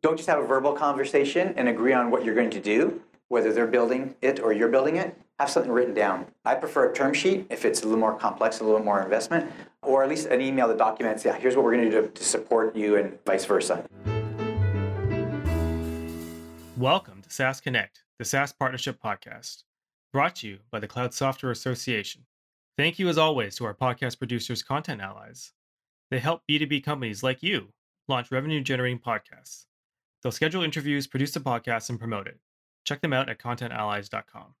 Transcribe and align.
don't 0.00 0.16
just 0.16 0.28
have 0.28 0.38
a 0.38 0.46
verbal 0.46 0.72
conversation 0.72 1.52
and 1.56 1.68
agree 1.68 1.92
on 1.92 2.08
what 2.08 2.24
you're 2.24 2.34
going 2.34 2.50
to 2.50 2.60
do, 2.60 3.02
whether 3.26 3.52
they're 3.52 3.66
building 3.66 4.14
it 4.22 4.38
or 4.38 4.52
you're 4.52 4.68
building 4.68 4.94
it. 4.94 5.18
Have 5.40 5.50
something 5.50 5.72
written 5.72 5.92
down. 5.92 6.26
I 6.44 6.54
prefer 6.54 6.90
a 6.90 6.94
term 6.94 7.12
sheet 7.12 7.46
if 7.50 7.64
it's 7.64 7.82
a 7.82 7.84
little 7.84 7.98
more 7.98 8.16
complex, 8.16 8.60
a 8.60 8.64
little 8.64 8.82
more 8.82 9.02
investment, 9.02 9.50
or 9.82 10.04
at 10.04 10.08
least 10.08 10.28
an 10.28 10.40
email 10.40 10.68
that 10.68 10.78
documents, 10.78 11.24
yeah, 11.24 11.36
here's 11.36 11.56
what 11.56 11.64
we're 11.64 11.74
going 11.74 11.90
to 11.90 12.02
do 12.02 12.08
to 12.08 12.24
support 12.24 12.76
you 12.76 12.94
and 12.94 13.18
vice 13.24 13.44
versa. 13.44 13.84
Welcome 16.76 17.22
to 17.22 17.30
SaaS 17.30 17.60
Connect, 17.60 18.04
the 18.20 18.24
SaaS 18.24 18.52
Partnership 18.52 19.02
Podcast, 19.02 19.64
brought 20.12 20.36
to 20.36 20.48
you 20.48 20.58
by 20.70 20.78
the 20.78 20.86
Cloud 20.86 21.12
Software 21.12 21.50
Association. 21.50 22.22
Thank 22.76 23.00
you, 23.00 23.08
as 23.08 23.18
always, 23.18 23.56
to 23.56 23.64
our 23.64 23.74
podcast 23.74 24.18
producers, 24.18 24.62
Content 24.62 25.00
Allies. 25.00 25.54
They 26.12 26.20
help 26.20 26.42
B2B 26.48 26.84
companies 26.84 27.24
like 27.24 27.42
you 27.42 27.72
launch 28.06 28.30
revenue 28.30 28.60
generating 28.60 29.00
podcasts. 29.00 29.64
They'll 30.22 30.32
schedule 30.32 30.62
interviews, 30.62 31.06
produce 31.06 31.32
the 31.32 31.40
podcast, 31.40 31.90
and 31.90 31.98
promote 31.98 32.26
it. 32.26 32.38
Check 32.84 33.00
them 33.00 33.12
out 33.12 33.28
at 33.28 33.38
contentallies.com. 33.38 34.54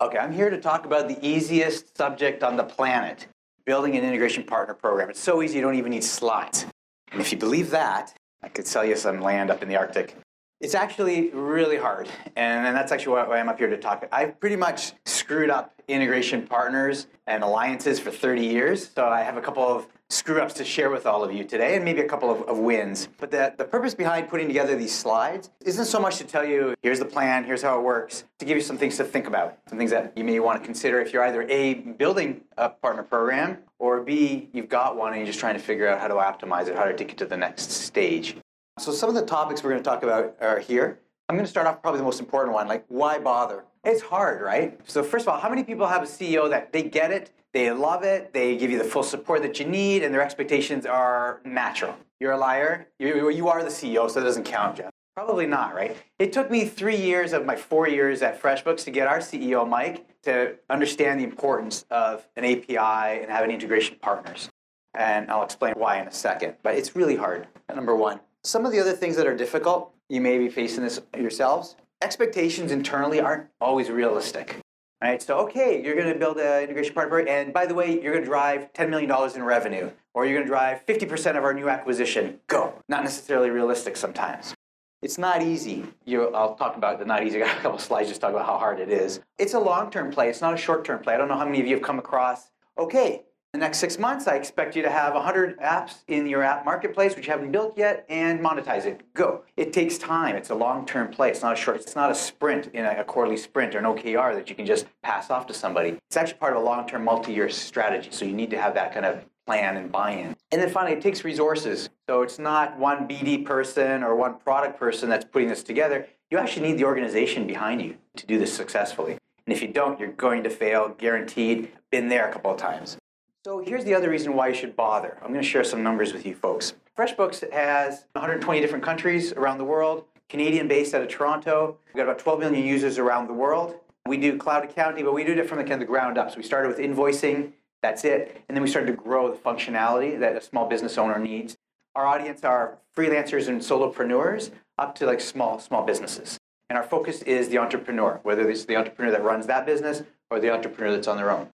Okay, 0.00 0.18
I'm 0.18 0.32
here 0.32 0.50
to 0.50 0.60
talk 0.60 0.84
about 0.86 1.08
the 1.08 1.24
easiest 1.26 1.96
subject 1.96 2.42
on 2.42 2.56
the 2.56 2.64
planet 2.64 3.26
building 3.64 3.96
an 3.96 4.04
integration 4.04 4.44
partner 4.44 4.74
program. 4.74 5.08
It's 5.08 5.20
so 5.20 5.42
easy, 5.42 5.56
you 5.56 5.62
don't 5.62 5.76
even 5.76 5.90
need 5.90 6.04
slides. 6.04 6.66
And 7.12 7.20
if 7.20 7.32
you 7.32 7.38
believe 7.38 7.70
that, 7.70 8.12
I 8.42 8.48
could 8.48 8.66
sell 8.66 8.84
you 8.84 8.96
some 8.96 9.20
land 9.20 9.50
up 9.50 9.62
in 9.62 9.68
the 9.68 9.76
Arctic. 9.76 10.16
It's 10.60 10.74
actually 10.74 11.30
really 11.30 11.76
hard, 11.76 12.08
and, 12.36 12.66
and 12.66 12.74
that's 12.74 12.90
actually 12.90 13.14
why 13.14 13.38
I'm 13.38 13.48
up 13.48 13.58
here 13.58 13.68
to 13.68 13.76
talk. 13.76 14.08
I've 14.10 14.40
pretty 14.40 14.56
much 14.56 14.92
screwed 15.04 15.50
up 15.50 15.74
integration 15.88 16.46
partners 16.46 17.06
and 17.26 17.42
alliances 17.42 18.00
for 18.00 18.10
30 18.10 18.46
years, 18.46 18.90
so 18.94 19.06
I 19.06 19.20
have 19.20 19.36
a 19.36 19.42
couple 19.42 19.62
of 19.62 19.86
screw 20.10 20.40
ups 20.40 20.54
to 20.54 20.64
share 20.64 20.90
with 20.90 21.06
all 21.06 21.24
of 21.24 21.32
you 21.32 21.44
today 21.44 21.74
and 21.74 21.84
maybe 21.84 22.00
a 22.00 22.08
couple 22.08 22.30
of, 22.30 22.42
of 22.42 22.58
wins. 22.58 23.08
But 23.18 23.30
the, 23.30 23.52
the 23.56 23.64
purpose 23.64 23.94
behind 23.94 24.28
putting 24.28 24.46
together 24.46 24.76
these 24.76 24.94
slides 24.94 25.50
isn't 25.64 25.86
so 25.86 25.98
much 25.98 26.18
to 26.18 26.24
tell 26.24 26.44
you, 26.44 26.74
here's 26.82 26.98
the 26.98 27.04
plan, 27.04 27.44
here's 27.44 27.62
how 27.62 27.78
it 27.78 27.82
works, 27.82 28.24
to 28.38 28.44
give 28.44 28.56
you 28.56 28.62
some 28.62 28.78
things 28.78 28.96
to 28.98 29.04
think 29.04 29.26
about, 29.26 29.58
some 29.68 29.76
things 29.76 29.90
that 29.90 30.16
you 30.16 30.24
may 30.24 30.38
want 30.40 30.60
to 30.60 30.64
consider 30.64 31.00
if 31.00 31.12
you're 31.12 31.24
either 31.24 31.42
A, 31.48 31.74
building 31.74 32.42
a 32.56 32.68
partner 32.68 33.02
program, 33.02 33.58
or 33.78 34.02
B, 34.02 34.48
you've 34.52 34.68
got 34.68 34.96
one 34.96 35.12
and 35.12 35.18
you're 35.18 35.26
just 35.26 35.40
trying 35.40 35.54
to 35.54 35.60
figure 35.60 35.88
out 35.88 36.00
how 36.00 36.08
to 36.08 36.14
optimize 36.14 36.68
it, 36.68 36.76
how 36.76 36.84
to 36.84 36.94
take 36.94 37.12
it 37.12 37.18
to 37.18 37.26
the 37.26 37.36
next 37.36 37.70
stage. 37.70 38.36
So 38.76 38.90
some 38.90 39.08
of 39.08 39.14
the 39.14 39.24
topics 39.24 39.62
we're 39.62 39.70
going 39.70 39.82
to 39.82 39.88
talk 39.88 40.02
about 40.02 40.36
are 40.40 40.58
here. 40.58 40.98
I'm 41.28 41.36
going 41.36 41.44
to 41.44 41.50
start 41.50 41.68
off 41.68 41.80
probably 41.80 41.98
the 41.98 42.04
most 42.04 42.18
important 42.18 42.54
one, 42.54 42.66
like 42.66 42.84
why 42.88 43.20
bother? 43.20 43.64
It's 43.84 44.02
hard, 44.02 44.42
right? 44.42 44.78
So 44.84 45.04
first 45.04 45.26
of 45.26 45.32
all, 45.32 45.38
how 45.38 45.48
many 45.48 45.62
people 45.62 45.86
have 45.86 46.02
a 46.02 46.06
CEO 46.06 46.50
that 46.50 46.72
they 46.72 46.82
get 46.82 47.12
it, 47.12 47.30
they 47.52 47.70
love 47.70 48.02
it, 48.02 48.32
they 48.34 48.56
give 48.56 48.72
you 48.72 48.78
the 48.78 48.84
full 48.84 49.04
support 49.04 49.42
that 49.42 49.60
you 49.60 49.66
need, 49.66 50.02
and 50.02 50.12
their 50.12 50.22
expectations 50.22 50.86
are 50.86 51.40
natural? 51.44 51.94
You're 52.18 52.32
a 52.32 52.36
liar. 52.36 52.88
You, 52.98 53.30
you 53.30 53.46
are 53.48 53.62
the 53.62 53.70
CEO, 53.70 54.10
so 54.10 54.18
that 54.18 54.26
doesn't 54.26 54.44
count, 54.44 54.78
Jeff. 54.78 54.90
Probably 55.14 55.46
not, 55.46 55.74
right? 55.74 55.96
It 56.18 56.32
took 56.32 56.50
me 56.50 56.64
three 56.66 56.96
years 56.96 57.32
of 57.32 57.46
my 57.46 57.54
four 57.54 57.88
years 57.88 58.22
at 58.22 58.42
FreshBooks 58.42 58.82
to 58.84 58.90
get 58.90 59.06
our 59.06 59.20
CEO, 59.20 59.68
Mike, 59.68 60.04
to 60.24 60.56
understand 60.68 61.20
the 61.20 61.24
importance 61.24 61.84
of 61.90 62.26
an 62.34 62.44
API 62.44 63.22
and 63.22 63.30
having 63.30 63.52
integration 63.52 63.98
partners. 64.02 64.50
And 64.94 65.30
I'll 65.30 65.44
explain 65.44 65.74
why 65.76 66.00
in 66.00 66.08
a 66.08 66.12
second. 66.12 66.56
But 66.64 66.74
it's 66.74 66.96
really 66.96 67.14
hard, 67.14 67.46
number 67.72 67.94
one. 67.94 68.18
Some 68.46 68.66
of 68.66 68.72
the 68.72 68.80
other 68.80 68.92
things 68.92 69.16
that 69.16 69.26
are 69.26 69.34
difficult, 69.34 69.94
you 70.10 70.20
may 70.20 70.36
be 70.36 70.50
facing 70.50 70.84
this 70.84 71.00
yourselves. 71.16 71.76
Expectations 72.02 72.72
internally 72.72 73.18
aren't 73.18 73.48
always 73.58 73.88
realistic. 73.88 74.58
Right? 75.02 75.22
So, 75.22 75.38
okay, 75.38 75.82
you're 75.82 75.96
going 75.96 76.12
to 76.12 76.18
build 76.18 76.36
an 76.36 76.62
integration 76.64 76.92
partner, 76.92 77.20
and 77.20 77.54
by 77.54 77.64
the 77.64 77.74
way, 77.74 78.00
you're 78.02 78.12
going 78.12 78.24
to 78.24 78.30
drive 78.30 78.70
$10 78.74 78.90
million 78.90 79.10
in 79.34 79.42
revenue, 79.42 79.90
or 80.12 80.26
you're 80.26 80.34
going 80.34 80.46
to 80.46 80.50
drive 80.50 80.84
50% 80.84 81.38
of 81.38 81.44
our 81.44 81.54
new 81.54 81.70
acquisition. 81.70 82.38
Go. 82.46 82.74
Not 82.86 83.02
necessarily 83.02 83.48
realistic 83.48 83.96
sometimes. 83.96 84.54
It's 85.00 85.16
not 85.16 85.40
easy. 85.40 85.86
You, 86.04 86.28
I'll 86.34 86.54
talk 86.54 86.76
about 86.76 86.98
the 86.98 87.06
not 87.06 87.26
easy. 87.26 87.36
I 87.42 87.46
got 87.46 87.56
a 87.56 87.60
couple 87.60 87.78
slides 87.78 88.10
just 88.10 88.20
talk 88.20 88.30
about 88.30 88.44
how 88.44 88.58
hard 88.58 88.78
it 88.78 88.90
is. 88.90 89.20
It's 89.38 89.54
a 89.54 89.58
long-term 89.58 90.10
play. 90.10 90.28
It's 90.28 90.42
not 90.42 90.52
a 90.52 90.58
short-term 90.58 91.02
play. 91.02 91.14
I 91.14 91.16
don't 91.16 91.28
know 91.28 91.38
how 91.38 91.46
many 91.46 91.60
of 91.60 91.66
you 91.66 91.76
have 91.76 91.82
come 91.82 91.98
across. 91.98 92.50
Okay, 92.78 93.22
the 93.54 93.60
next 93.60 93.78
six 93.78 94.00
months, 94.00 94.26
I 94.26 94.34
expect 94.34 94.74
you 94.74 94.82
to 94.82 94.90
have 94.90 95.14
100 95.14 95.60
apps 95.60 95.98
in 96.08 96.26
your 96.26 96.42
app 96.42 96.64
marketplace, 96.64 97.14
which 97.14 97.26
you 97.26 97.32
haven't 97.32 97.52
built 97.52 97.78
yet, 97.78 98.04
and 98.08 98.40
monetize 98.40 98.84
it. 98.84 99.02
Go. 99.14 99.44
It 99.56 99.72
takes 99.72 99.96
time. 99.96 100.34
It's 100.34 100.50
a 100.50 100.56
long-term 100.56 101.12
play. 101.12 101.30
It's 101.30 101.40
not 101.40 101.52
a 101.52 101.56
short. 101.56 101.76
It's 101.76 101.94
not 101.94 102.10
a 102.10 102.16
sprint 102.16 102.66
in 102.74 102.84
a, 102.84 102.96
a 102.98 103.04
quarterly 103.04 103.36
sprint 103.36 103.76
or 103.76 103.78
an 103.78 103.84
OKR 103.84 104.34
that 104.34 104.50
you 104.50 104.56
can 104.56 104.66
just 104.66 104.86
pass 105.02 105.30
off 105.30 105.46
to 105.46 105.54
somebody. 105.54 105.90
It's 106.08 106.16
actually 106.16 106.38
part 106.38 106.56
of 106.56 106.62
a 106.62 106.64
long-term, 106.64 107.04
multi-year 107.04 107.48
strategy. 107.48 108.08
So 108.10 108.24
you 108.24 108.32
need 108.32 108.50
to 108.50 108.60
have 108.60 108.74
that 108.74 108.92
kind 108.92 109.06
of 109.06 109.24
plan 109.46 109.76
and 109.76 109.92
buy-in. 109.92 110.34
And 110.50 110.60
then 110.60 110.68
finally, 110.70 110.96
it 110.96 111.00
takes 111.00 111.22
resources. 111.22 111.90
So 112.08 112.22
it's 112.22 112.40
not 112.40 112.76
one 112.76 113.06
BD 113.06 113.44
person 113.44 114.02
or 114.02 114.16
one 114.16 114.34
product 114.40 114.80
person 114.80 115.08
that's 115.08 115.24
putting 115.24 115.46
this 115.46 115.62
together. 115.62 116.08
You 116.28 116.38
actually 116.38 116.66
need 116.66 116.78
the 116.78 116.84
organization 116.86 117.46
behind 117.46 117.82
you 117.82 117.98
to 118.16 118.26
do 118.26 118.36
this 118.36 118.52
successfully. 118.52 119.12
And 119.46 119.54
if 119.54 119.62
you 119.62 119.68
don't, 119.68 120.00
you're 120.00 120.10
going 120.10 120.42
to 120.42 120.50
fail, 120.50 120.88
guaranteed. 120.98 121.70
Been 121.92 122.08
there 122.08 122.28
a 122.28 122.32
couple 122.32 122.50
of 122.50 122.56
times. 122.56 122.96
So 123.46 123.58
here's 123.58 123.84
the 123.84 123.92
other 123.92 124.08
reason 124.08 124.32
why 124.32 124.48
you 124.48 124.54
should 124.54 124.74
bother. 124.74 125.18
I'm 125.20 125.28
going 125.28 125.42
to 125.42 125.46
share 125.46 125.64
some 125.64 125.82
numbers 125.82 126.14
with 126.14 126.24
you 126.24 126.34
folks. 126.34 126.72
FreshBooks 126.96 127.52
has 127.52 128.06
120 128.12 128.58
different 128.58 128.82
countries 128.82 129.34
around 129.34 129.58
the 129.58 129.64
world, 129.64 130.06
Canadian 130.30 130.66
based 130.66 130.94
out 130.94 131.02
of 131.02 131.08
Toronto. 131.08 131.76
We've 131.88 131.96
got 131.96 132.04
about 132.04 132.18
12 132.18 132.40
million 132.40 132.66
users 132.66 132.96
around 132.96 133.26
the 133.26 133.34
world. 133.34 133.74
We 134.06 134.16
do 134.16 134.38
cloud 134.38 134.64
accounting, 134.64 135.04
but 135.04 135.12
we 135.12 135.24
do 135.24 135.34
it 135.34 135.46
from 135.46 135.58
the, 135.58 135.64
kind 135.64 135.74
of 135.74 135.80
the 135.80 135.84
ground 135.84 136.16
up. 136.16 136.30
So 136.30 136.38
we 136.38 136.42
started 136.42 136.68
with 136.68 136.78
invoicing, 136.78 137.52
that's 137.82 138.06
it. 138.06 138.42
And 138.48 138.56
then 138.56 138.62
we 138.62 138.70
started 138.70 138.86
to 138.86 138.96
grow 138.96 139.30
the 139.30 139.36
functionality 139.36 140.18
that 140.18 140.36
a 140.36 140.40
small 140.40 140.66
business 140.66 140.96
owner 140.96 141.18
needs. 141.18 141.58
Our 141.94 142.06
audience 142.06 142.44
are 142.44 142.78
freelancers 142.96 143.48
and 143.48 143.60
solopreneurs 143.60 144.52
up 144.78 144.94
to 144.94 145.06
like 145.06 145.20
small, 145.20 145.58
small 145.58 145.84
businesses. 145.84 146.38
And 146.70 146.78
our 146.78 146.82
focus 146.82 147.20
is 147.20 147.50
the 147.50 147.58
entrepreneur, 147.58 148.20
whether 148.22 148.48
it's 148.48 148.64
the 148.64 148.76
entrepreneur 148.76 149.12
that 149.12 149.22
runs 149.22 149.46
that 149.48 149.66
business 149.66 150.02
or 150.30 150.40
the 150.40 150.50
entrepreneur 150.50 150.92
that's 150.92 151.08
on 151.08 151.18
their 151.18 151.30
own 151.30 151.50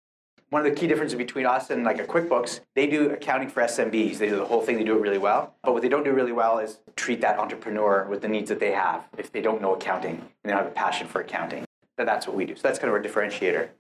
one 0.51 0.65
of 0.65 0.73
the 0.73 0.79
key 0.79 0.87
differences 0.87 1.17
between 1.19 1.45
us 1.45 1.71
and 1.71 1.85
like 1.85 1.99
a 1.99 2.05
QuickBooks, 2.05 2.61
they 2.75 2.87
do 2.87 3.11
accounting 3.11 3.49
for 3.49 3.63
SMBs. 3.63 4.19
They 4.19 4.29
do 4.29 4.37
the 4.37 4.45
whole 4.45 4.61
thing, 4.61 4.77
they 4.77 4.85
do 4.85 4.97
it 4.97 5.01
really 5.01 5.19
well. 5.19 5.55
But 5.63 5.73
what 5.73 5.83
they 5.83 5.89
don't 5.89 6.05
do 6.05 6.13
really 6.13 6.33
well 6.33 6.59
is 6.59 6.79
treat 6.95 7.21
that 7.23 7.39
entrepreneur 7.39 8.07
with 8.09 8.23
the 8.23 8.29
needs 8.29 8.49
that 8.49 8.61
they 8.61 8.73
have 8.73 9.05
if 9.19 9.33
they 9.33 9.41
don't 9.41 9.61
know 9.61 9.75
accounting 9.75 10.17
and 10.17 10.29
they 10.45 10.51
don't 10.51 10.63
have 10.63 10.69
a 10.69 10.75
passion 10.75 11.09
for 11.09 11.21
accounting. 11.21 11.65
That's 11.97 12.27
what 12.27 12.37
we 12.37 12.45
do. 12.45 12.55
So 12.55 12.63
that's 12.63 12.79
kind 12.79 12.89
of 12.89 12.95
our 12.95 13.03
differentiator. 13.03 13.71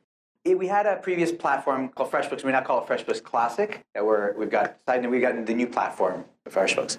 Eh, 0.47 0.54
we 0.54 0.66
had 0.66 0.87
a 0.87 0.97
previous 0.97 1.31
platform 1.31 1.91
called 1.91 2.10
FreshBooks. 2.10 2.44
We 2.44 2.50
now 2.50 2.62
call 2.62 2.83
it 2.83 2.88
FreshBooks 2.88 3.22
Classic. 3.22 3.84
That 3.94 4.04
we're, 4.04 4.33
we've 4.33 4.50
got 4.50 4.78
and 4.87 5.10
we 5.10 5.21
got 5.21 5.47
the 5.47 5.54
new 5.54 5.66
platform 5.66 6.25
of 6.47 6.54
FreshBooks. 6.54 6.98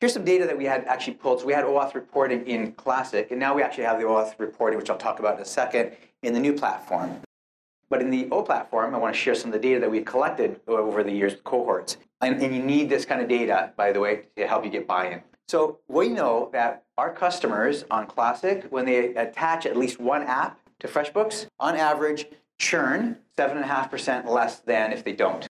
Here's 0.00 0.14
some 0.14 0.24
data 0.24 0.46
that 0.46 0.56
we 0.56 0.64
had 0.64 0.84
actually 0.86 1.14
pulled. 1.14 1.40
So 1.40 1.46
we 1.46 1.52
had 1.52 1.64
OAuth 1.64 1.94
reporting 1.94 2.46
in 2.46 2.72
Classic, 2.72 3.30
and 3.30 3.38
now 3.38 3.54
we 3.54 3.62
actually 3.62 3.84
have 3.84 3.98
the 3.98 4.06
OAuth 4.06 4.38
reporting, 4.38 4.78
which 4.78 4.88
I'll 4.88 4.96
talk 4.96 5.18
about 5.18 5.36
in 5.36 5.42
a 5.42 5.44
second, 5.44 5.92
in 6.22 6.32
the 6.32 6.40
new 6.40 6.54
platform. 6.54 7.20
But 7.90 8.00
in 8.00 8.10
the 8.10 8.28
O 8.30 8.42
platform, 8.42 8.94
I 8.94 8.98
want 8.98 9.14
to 9.14 9.20
share 9.20 9.34
some 9.34 9.52
of 9.52 9.60
the 9.60 9.68
data 9.68 9.80
that 9.80 9.90
we've 9.90 10.04
collected 10.04 10.60
over 10.68 11.02
the 11.02 11.12
years 11.12 11.32
with 11.32 11.44
cohorts. 11.44 11.96
And, 12.20 12.40
and 12.40 12.54
you 12.54 12.62
need 12.62 12.88
this 12.88 13.04
kind 13.04 13.20
of 13.20 13.28
data, 13.28 13.72
by 13.76 13.92
the 13.92 13.98
way, 14.00 14.22
to 14.36 14.46
help 14.46 14.64
you 14.64 14.70
get 14.70 14.86
buy-in. 14.86 15.20
So 15.48 15.80
we 15.88 16.08
know 16.08 16.48
that 16.52 16.84
our 16.96 17.12
customers 17.12 17.84
on 17.90 18.06
Classic, 18.06 18.64
when 18.70 18.86
they 18.86 19.14
attach 19.16 19.66
at 19.66 19.76
least 19.76 19.98
one 19.98 20.22
app 20.22 20.60
to 20.78 20.86
FreshBooks, 20.86 21.46
on 21.58 21.76
average, 21.76 22.26
churn 22.58 23.16
7.5% 23.36 24.26
less 24.26 24.60
than 24.60 24.92
if 24.92 25.02
they 25.02 25.12
don't. 25.12 25.48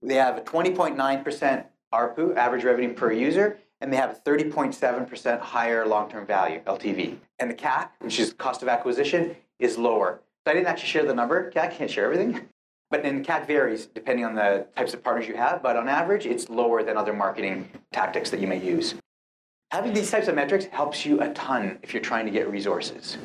They 0.00 0.14
have 0.14 0.38
a 0.38 0.40
20.9% 0.40 1.64
ARPU, 1.92 2.36
average 2.36 2.64
revenue 2.64 2.94
per 2.94 3.12
user, 3.12 3.58
and 3.80 3.92
they 3.92 3.96
have 3.98 4.10
a 4.10 4.30
30.7% 4.30 5.40
higher 5.40 5.86
long-term 5.86 6.26
value, 6.26 6.60
LTV. 6.60 7.16
And 7.38 7.50
the 7.50 7.54
CAC, 7.54 7.88
which 7.98 8.18
is 8.18 8.32
cost 8.32 8.62
of 8.62 8.68
acquisition, 8.68 9.36
is 9.58 9.76
lower. 9.76 10.20
So 10.46 10.50
I 10.50 10.54
didn't 10.54 10.66
actually 10.66 10.88
share 10.88 11.06
the 11.06 11.14
number. 11.14 11.50
CAC 11.50 11.72
can't 11.72 11.90
share 11.90 12.04
everything. 12.04 12.48
But 12.90 13.02
then 13.02 13.24
CAC 13.24 13.46
varies 13.46 13.86
depending 13.86 14.24
on 14.24 14.34
the 14.34 14.66
types 14.76 14.92
of 14.94 15.02
partners 15.02 15.26
you 15.26 15.34
have, 15.34 15.62
but 15.62 15.76
on 15.76 15.88
average, 15.88 16.26
it's 16.26 16.48
lower 16.48 16.82
than 16.82 16.96
other 16.96 17.12
marketing 17.12 17.68
tactics 17.92 18.30
that 18.30 18.40
you 18.40 18.46
may 18.46 18.60
use. 18.60 18.94
Having 19.70 19.94
these 19.94 20.10
types 20.10 20.28
of 20.28 20.34
metrics 20.34 20.66
helps 20.66 21.04
you 21.04 21.20
a 21.20 21.30
ton 21.30 21.78
if 21.82 21.92
you're 21.92 22.02
trying 22.02 22.26
to 22.26 22.30
get 22.30 22.48
resources. 22.48 23.16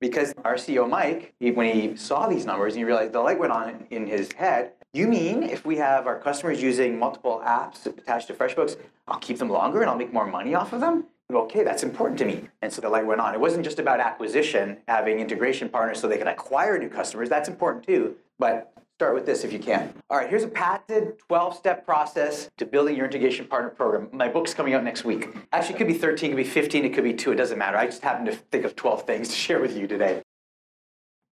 Because 0.00 0.34
our 0.44 0.56
CEO, 0.56 0.90
Mike, 0.90 1.32
he, 1.38 1.52
when 1.52 1.72
he 1.72 1.96
saw 1.96 2.26
these 2.26 2.44
numbers 2.44 2.74
and 2.74 2.80
he 2.80 2.84
realized 2.84 3.12
the 3.12 3.20
light 3.20 3.38
went 3.38 3.52
on 3.52 3.86
in 3.90 4.06
his 4.06 4.30
head, 4.32 4.72
you 4.92 5.06
mean 5.06 5.44
if 5.44 5.64
we 5.64 5.76
have 5.76 6.06
our 6.06 6.18
customers 6.18 6.60
using 6.60 6.98
multiple 6.98 7.42
apps 7.46 7.86
attached 7.86 8.26
to 8.26 8.34
FreshBooks, 8.34 8.76
I'll 9.06 9.20
keep 9.20 9.38
them 9.38 9.48
longer 9.48 9.80
and 9.80 9.88
I'll 9.88 9.96
make 9.96 10.12
more 10.12 10.26
money 10.26 10.54
off 10.54 10.72
of 10.72 10.80
them? 10.80 11.06
Okay, 11.32 11.64
that's 11.64 11.82
important 11.82 12.18
to 12.18 12.24
me. 12.24 12.48
And 12.62 12.72
so 12.72 12.80
the 12.80 12.88
light 12.88 13.06
went 13.06 13.20
on. 13.20 13.34
It 13.34 13.40
wasn't 13.40 13.64
just 13.64 13.78
about 13.78 14.00
acquisition, 14.00 14.78
having 14.88 15.20
integration 15.20 15.68
partners 15.68 16.00
so 16.00 16.08
they 16.08 16.18
can 16.18 16.28
acquire 16.28 16.78
new 16.78 16.88
customers. 16.88 17.28
That's 17.28 17.48
important 17.48 17.86
too. 17.86 18.16
But 18.38 18.72
start 18.96 19.14
with 19.14 19.26
this 19.26 19.44
if 19.44 19.52
you 19.52 19.58
can. 19.58 19.92
All 20.10 20.18
right, 20.18 20.28
here's 20.28 20.44
a 20.44 20.48
patented 20.48 21.18
12 21.28 21.56
step 21.56 21.84
process 21.84 22.50
to 22.58 22.66
building 22.66 22.96
your 22.96 23.06
integration 23.06 23.46
partner 23.46 23.70
program. 23.70 24.08
My 24.12 24.28
book's 24.28 24.54
coming 24.54 24.74
out 24.74 24.84
next 24.84 25.04
week. 25.04 25.28
Actually, 25.52 25.74
it 25.74 25.78
could 25.78 25.86
be 25.88 25.94
13, 25.94 26.30
it 26.30 26.34
could 26.34 26.44
be 26.44 26.48
15, 26.48 26.84
it 26.84 26.94
could 26.94 27.04
be 27.04 27.14
two, 27.14 27.32
it 27.32 27.36
doesn't 27.36 27.58
matter. 27.58 27.76
I 27.76 27.86
just 27.86 28.02
happen 28.02 28.24
to 28.26 28.32
think 28.32 28.64
of 28.64 28.76
12 28.76 29.04
things 29.04 29.28
to 29.28 29.34
share 29.34 29.60
with 29.60 29.76
you 29.76 29.86
today. 29.86 30.22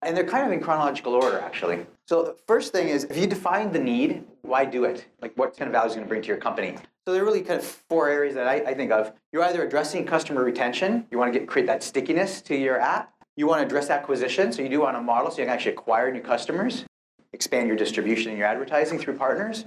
And 0.02 0.16
they're 0.16 0.26
kind 0.26 0.46
of 0.46 0.52
in 0.52 0.60
chronological 0.60 1.14
order, 1.14 1.38
actually. 1.38 1.86
So 2.08 2.24
the 2.24 2.36
first 2.46 2.72
thing 2.72 2.88
is, 2.88 3.04
if 3.04 3.16
you 3.16 3.26
define 3.26 3.72
the 3.72 3.78
need, 3.78 4.24
why 4.42 4.64
do 4.64 4.84
it? 4.84 5.06
Like 5.20 5.32
what 5.36 5.56
kind 5.56 5.68
of 5.68 5.72
value 5.72 5.90
is 5.90 5.94
going 5.94 6.04
to 6.04 6.08
bring 6.08 6.22
to 6.22 6.28
your 6.28 6.36
company? 6.36 6.76
So 7.06 7.12
there 7.12 7.22
are 7.22 7.24
really 7.24 7.42
kind 7.42 7.58
of 7.58 7.64
four 7.64 8.08
areas 8.08 8.34
that 8.34 8.46
I, 8.46 8.56
I 8.56 8.74
think 8.74 8.92
of. 8.92 9.12
You're 9.32 9.42
either 9.44 9.64
addressing 9.66 10.04
customer 10.04 10.44
retention, 10.44 11.06
you 11.10 11.18
want 11.18 11.32
to 11.32 11.38
get 11.38 11.48
create 11.48 11.66
that 11.66 11.82
stickiness 11.82 12.40
to 12.42 12.56
your 12.56 12.80
app. 12.80 13.12
You 13.36 13.46
want 13.46 13.60
to 13.60 13.66
address 13.66 13.88
acquisition, 13.88 14.52
so 14.52 14.60
you 14.60 14.68
do 14.68 14.80
want 14.80 14.96
a 14.96 15.00
model 15.00 15.30
so 15.30 15.38
you 15.38 15.46
can 15.46 15.54
actually 15.54 15.72
acquire 15.72 16.12
new 16.12 16.20
customers, 16.20 16.84
expand 17.32 17.66
your 17.66 17.76
distribution 17.76 18.28
and 18.28 18.38
your 18.38 18.46
advertising 18.46 18.98
through 18.98 19.16
partners. 19.16 19.64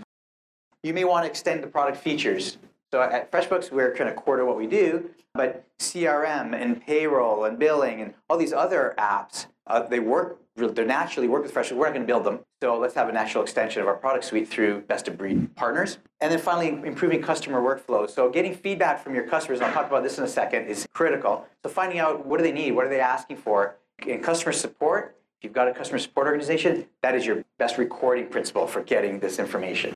You 0.83 0.93
may 0.93 1.03
want 1.03 1.25
to 1.25 1.29
extend 1.29 1.63
the 1.63 1.67
product 1.67 1.97
features. 1.97 2.57
So 2.91 3.01
at 3.01 3.31
FreshBooks, 3.31 3.71
we're 3.71 3.93
kind 3.95 4.09
of 4.09 4.15
core 4.15 4.37
to 4.37 4.45
what 4.45 4.55
we 4.55 4.67
do, 4.67 5.09
but 5.33 5.65
CRM 5.79 6.53
and 6.53 6.79
payroll 6.79 7.45
and 7.45 7.57
billing 7.57 8.01
and 8.01 8.13
all 8.29 8.37
these 8.37 8.53
other 8.53 8.93
apps, 8.99 9.47
uh, 9.67 9.81
they 9.81 9.99
work, 9.99 10.39
they're 10.55 10.85
naturally 10.85 11.27
work 11.27 11.43
with 11.43 11.53
FreshBooks. 11.53 11.73
We're 11.73 11.85
not 11.85 11.93
going 11.93 12.05
to 12.05 12.07
build 12.07 12.23
them. 12.23 12.39
So 12.61 12.77
let's 12.77 12.93
have 12.93 13.09
a 13.09 13.11
natural 13.11 13.43
extension 13.43 13.81
of 13.81 13.87
our 13.87 13.95
product 13.95 14.25
suite 14.25 14.47
through 14.47 14.81
best 14.81 15.07
of 15.07 15.17
breed 15.17 15.55
partners. 15.55 15.97
And 16.21 16.31
then 16.31 16.39
finally, 16.39 16.69
improving 16.87 17.21
customer 17.21 17.61
workflows. 17.61 18.11
So 18.11 18.29
getting 18.29 18.53
feedback 18.53 19.03
from 19.03 19.15
your 19.15 19.27
customers, 19.27 19.61
I'll 19.61 19.73
talk 19.73 19.87
about 19.87 20.03
this 20.03 20.17
in 20.17 20.23
a 20.23 20.27
second, 20.27 20.67
is 20.67 20.87
critical. 20.93 21.45
So 21.63 21.69
finding 21.69 21.99
out 21.99 22.25
what 22.25 22.37
do 22.37 22.43
they 22.43 22.51
need, 22.51 22.71
what 22.71 22.85
are 22.85 22.89
they 22.89 23.01
asking 23.01 23.37
for. 23.37 23.77
In 24.05 24.21
customer 24.21 24.51
support, 24.51 25.17
if 25.39 25.43
you've 25.43 25.53
got 25.53 25.67
a 25.67 25.73
customer 25.73 25.99
support 25.99 26.27
organization, 26.27 26.85
that 27.01 27.15
is 27.15 27.25
your 27.25 27.43
best 27.57 27.77
recording 27.77 28.27
principle 28.27 28.67
for 28.67 28.81
getting 28.83 29.19
this 29.19 29.39
information. 29.39 29.94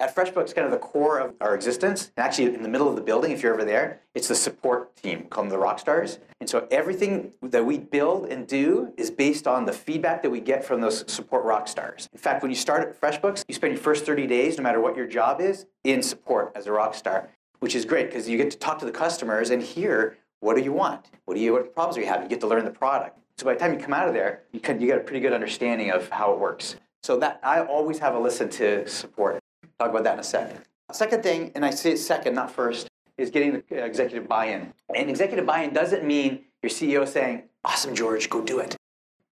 At 0.00 0.14
FreshBooks, 0.14 0.54
kind 0.54 0.64
of 0.64 0.70
the 0.70 0.78
core 0.78 1.18
of 1.18 1.34
our 1.40 1.56
existence, 1.56 2.12
and 2.16 2.24
actually 2.24 2.54
in 2.54 2.62
the 2.62 2.68
middle 2.68 2.88
of 2.88 2.94
the 2.94 3.02
building, 3.02 3.32
if 3.32 3.42
you're 3.42 3.52
over 3.52 3.64
there, 3.64 4.00
it's 4.14 4.28
the 4.28 4.34
support 4.36 4.94
team, 4.94 5.24
called 5.24 5.50
the 5.50 5.58
rock 5.58 5.80
stars. 5.80 6.20
And 6.40 6.48
so 6.48 6.68
everything 6.70 7.32
that 7.42 7.66
we 7.66 7.78
build 7.78 8.26
and 8.26 8.46
do 8.46 8.92
is 8.96 9.10
based 9.10 9.48
on 9.48 9.64
the 9.64 9.72
feedback 9.72 10.22
that 10.22 10.30
we 10.30 10.38
get 10.38 10.64
from 10.64 10.80
those 10.80 11.04
support 11.12 11.44
rock 11.44 11.66
stars. 11.66 12.08
In 12.12 12.18
fact, 12.20 12.42
when 12.42 12.50
you 12.52 12.56
start 12.56 12.82
at 12.88 13.00
FreshBooks, 13.00 13.44
you 13.48 13.54
spend 13.56 13.72
your 13.72 13.82
first 13.82 14.06
30 14.06 14.28
days, 14.28 14.56
no 14.56 14.62
matter 14.62 14.80
what 14.80 14.96
your 14.96 15.08
job 15.08 15.40
is, 15.40 15.66
in 15.82 16.00
support 16.00 16.52
as 16.54 16.68
a 16.68 16.72
rock 16.72 16.94
star, 16.94 17.30
which 17.58 17.74
is 17.74 17.84
great 17.84 18.06
because 18.06 18.28
you 18.28 18.36
get 18.36 18.52
to 18.52 18.58
talk 18.58 18.78
to 18.78 18.84
the 18.84 18.92
customers 18.92 19.50
and 19.50 19.60
hear 19.60 20.16
what 20.38 20.54
do 20.54 20.62
you 20.62 20.72
want? 20.72 21.10
What 21.24 21.34
do 21.34 21.40
you 21.40 21.54
what 21.54 21.74
problems 21.74 21.96
are 21.96 22.02
you 22.02 22.06
having? 22.06 22.22
You 22.22 22.28
get 22.28 22.40
to 22.42 22.46
learn 22.46 22.64
the 22.64 22.70
product. 22.70 23.18
So 23.36 23.44
by 23.44 23.54
the 23.54 23.58
time 23.58 23.72
you 23.72 23.80
come 23.80 23.94
out 23.94 24.06
of 24.06 24.14
there, 24.14 24.42
you 24.52 24.60
can 24.60 24.80
you 24.80 24.86
get 24.86 24.98
a 24.98 25.02
pretty 25.02 25.18
good 25.18 25.32
understanding 25.32 25.90
of 25.90 26.08
how 26.10 26.32
it 26.32 26.38
works. 26.38 26.76
So 27.02 27.18
that 27.18 27.40
I 27.42 27.62
always 27.62 27.98
have 27.98 28.14
a 28.14 28.18
listen 28.20 28.48
to 28.50 28.86
support. 28.88 29.40
Talk 29.78 29.90
about 29.90 30.02
that 30.04 30.14
in 30.14 30.20
a 30.20 30.24
second. 30.24 30.60
Second 30.90 31.22
thing, 31.22 31.52
and 31.54 31.64
I 31.64 31.70
say 31.70 31.92
it 31.92 31.98
second, 31.98 32.34
not 32.34 32.50
first, 32.50 32.88
is 33.16 33.30
getting 33.30 33.52
the 33.52 33.82
uh, 33.82 33.84
executive 33.84 34.26
buy-in. 34.26 34.72
And 34.94 35.08
executive 35.08 35.46
buy-in 35.46 35.72
doesn't 35.72 36.04
mean 36.04 36.44
your 36.62 36.70
CEO 36.70 37.06
saying, 37.06 37.44
awesome, 37.64 37.94
George, 37.94 38.28
go 38.28 38.42
do 38.42 38.58
it. 38.58 38.76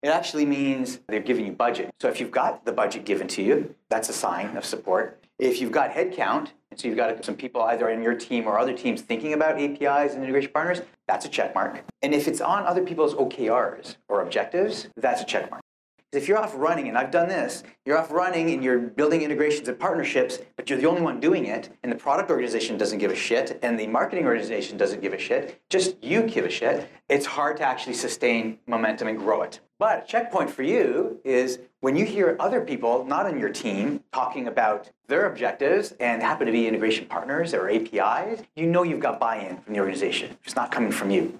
It 0.03 0.09
actually 0.09 0.45
means 0.45 1.01
they're 1.09 1.19
giving 1.19 1.47
you 1.47 1.53
budget. 1.53 1.91
So 2.01 2.09
if 2.09 2.21
you've 2.21 2.31
got 2.31 2.65
the 2.65 2.73
budget 2.73 3.05
given 3.05 3.27
to 3.29 3.43
you, 3.43 3.75
that's 3.89 4.09
a 4.09 4.13
sign 4.13 4.57
of 4.57 4.65
support. 4.65 5.25
If 5.39 5.61
you've 5.61 5.73
got 5.73 5.91
headcount, 5.91 6.51
and 6.71 6.79
so 6.79 6.87
you've 6.87 6.97
got 6.97 7.25
some 7.25 7.35
people 7.35 7.63
either 7.63 7.89
in 7.89 8.03
your 8.03 8.15
team 8.15 8.47
or 8.47 8.59
other 8.59 8.73
teams 8.73 9.01
thinking 9.01 9.33
about 9.33 9.61
APIs 9.61 10.15
and 10.15 10.23
integration 10.23 10.53
partners, 10.53 10.83
that's 11.09 11.27
a 11.27 11.29
check 11.29 11.55
mark. 11.57 11.83
And 12.03 12.15
if 12.15 12.29
it's 12.29 12.41
on 12.41 12.65
other 12.67 12.85
people's 12.85 13.15
OKRs 13.15 13.97
or 14.09 14.23
objectives, 14.23 14.89
that's 14.97 15.23
a 15.23 15.25
check 15.25 15.51
mark. 15.51 15.63
If 16.17 16.29
you're 16.29 16.39
off 16.39 16.55
running, 16.57 16.89
and 16.89 16.97
I've 16.97 17.11
done 17.11 17.29
this, 17.29 17.63
you're 17.85 17.99
off 17.99 18.11
running 18.11 18.51
and 18.51 18.65
you're 18.65 18.79
building 18.79 19.21
integrations 19.21 19.69
and 19.69 19.79
partnerships, 19.79 20.39
but 20.57 20.71
you're 20.71 20.79
the 20.79 20.89
only 20.89 21.03
one 21.03 21.21
doing 21.21 21.45
it, 21.45 21.69
and 21.83 21.93
the 21.93 21.97
product 21.97 22.31
organization 22.31 22.79
doesn't 22.79 23.01
give 23.01 23.11
a 23.11 23.15
shit, 23.15 23.59
and 23.61 23.79
the 23.79 23.87
marketing 23.87 24.25
organization 24.25 24.79
doesn't 24.79 25.03
give 25.03 25.13
a 25.13 25.19
shit, 25.19 25.61
just 25.69 26.03
you 26.03 26.23
give 26.23 26.47
a 26.47 26.51
shit, 26.51 26.89
it's 27.11 27.27
hard 27.27 27.59
to 27.59 27.65
actually 27.65 27.93
sustain 27.93 28.59
momentum 28.67 29.09
and 29.09 29.19
grow 29.19 29.43
it. 29.43 29.61
But 29.79 30.05
a 30.05 30.07
checkpoint 30.07 30.49
for 30.49 30.63
you 30.63 31.21
is 31.23 31.59
when 31.81 31.97
you 31.97 32.07
hear 32.07 32.35
other 32.41 32.63
people, 32.63 33.05
not 33.05 33.27
on 33.27 33.39
your 33.39 33.51
team, 33.51 34.03
talking 34.15 34.49
about 34.49 34.91
their 35.09 35.27
objectives 35.27 35.93
and 36.01 36.23
happen 36.23 36.47
to 36.47 36.53
be 36.53 36.67
integration 36.67 37.05
partners 37.05 37.53
or 37.53 37.69
APIs, 37.69 38.43
you 38.57 38.67
know 38.67 38.85
you've 38.85 39.01
got 39.01 39.21
buy 39.21 39.37
in 39.37 39.59
from 39.59 39.75
the 39.75 39.81
organization. 39.81 40.39
It's 40.45 40.57
not 40.57 40.71
coming 40.71 40.93
from 40.93 41.11
you. 41.11 41.39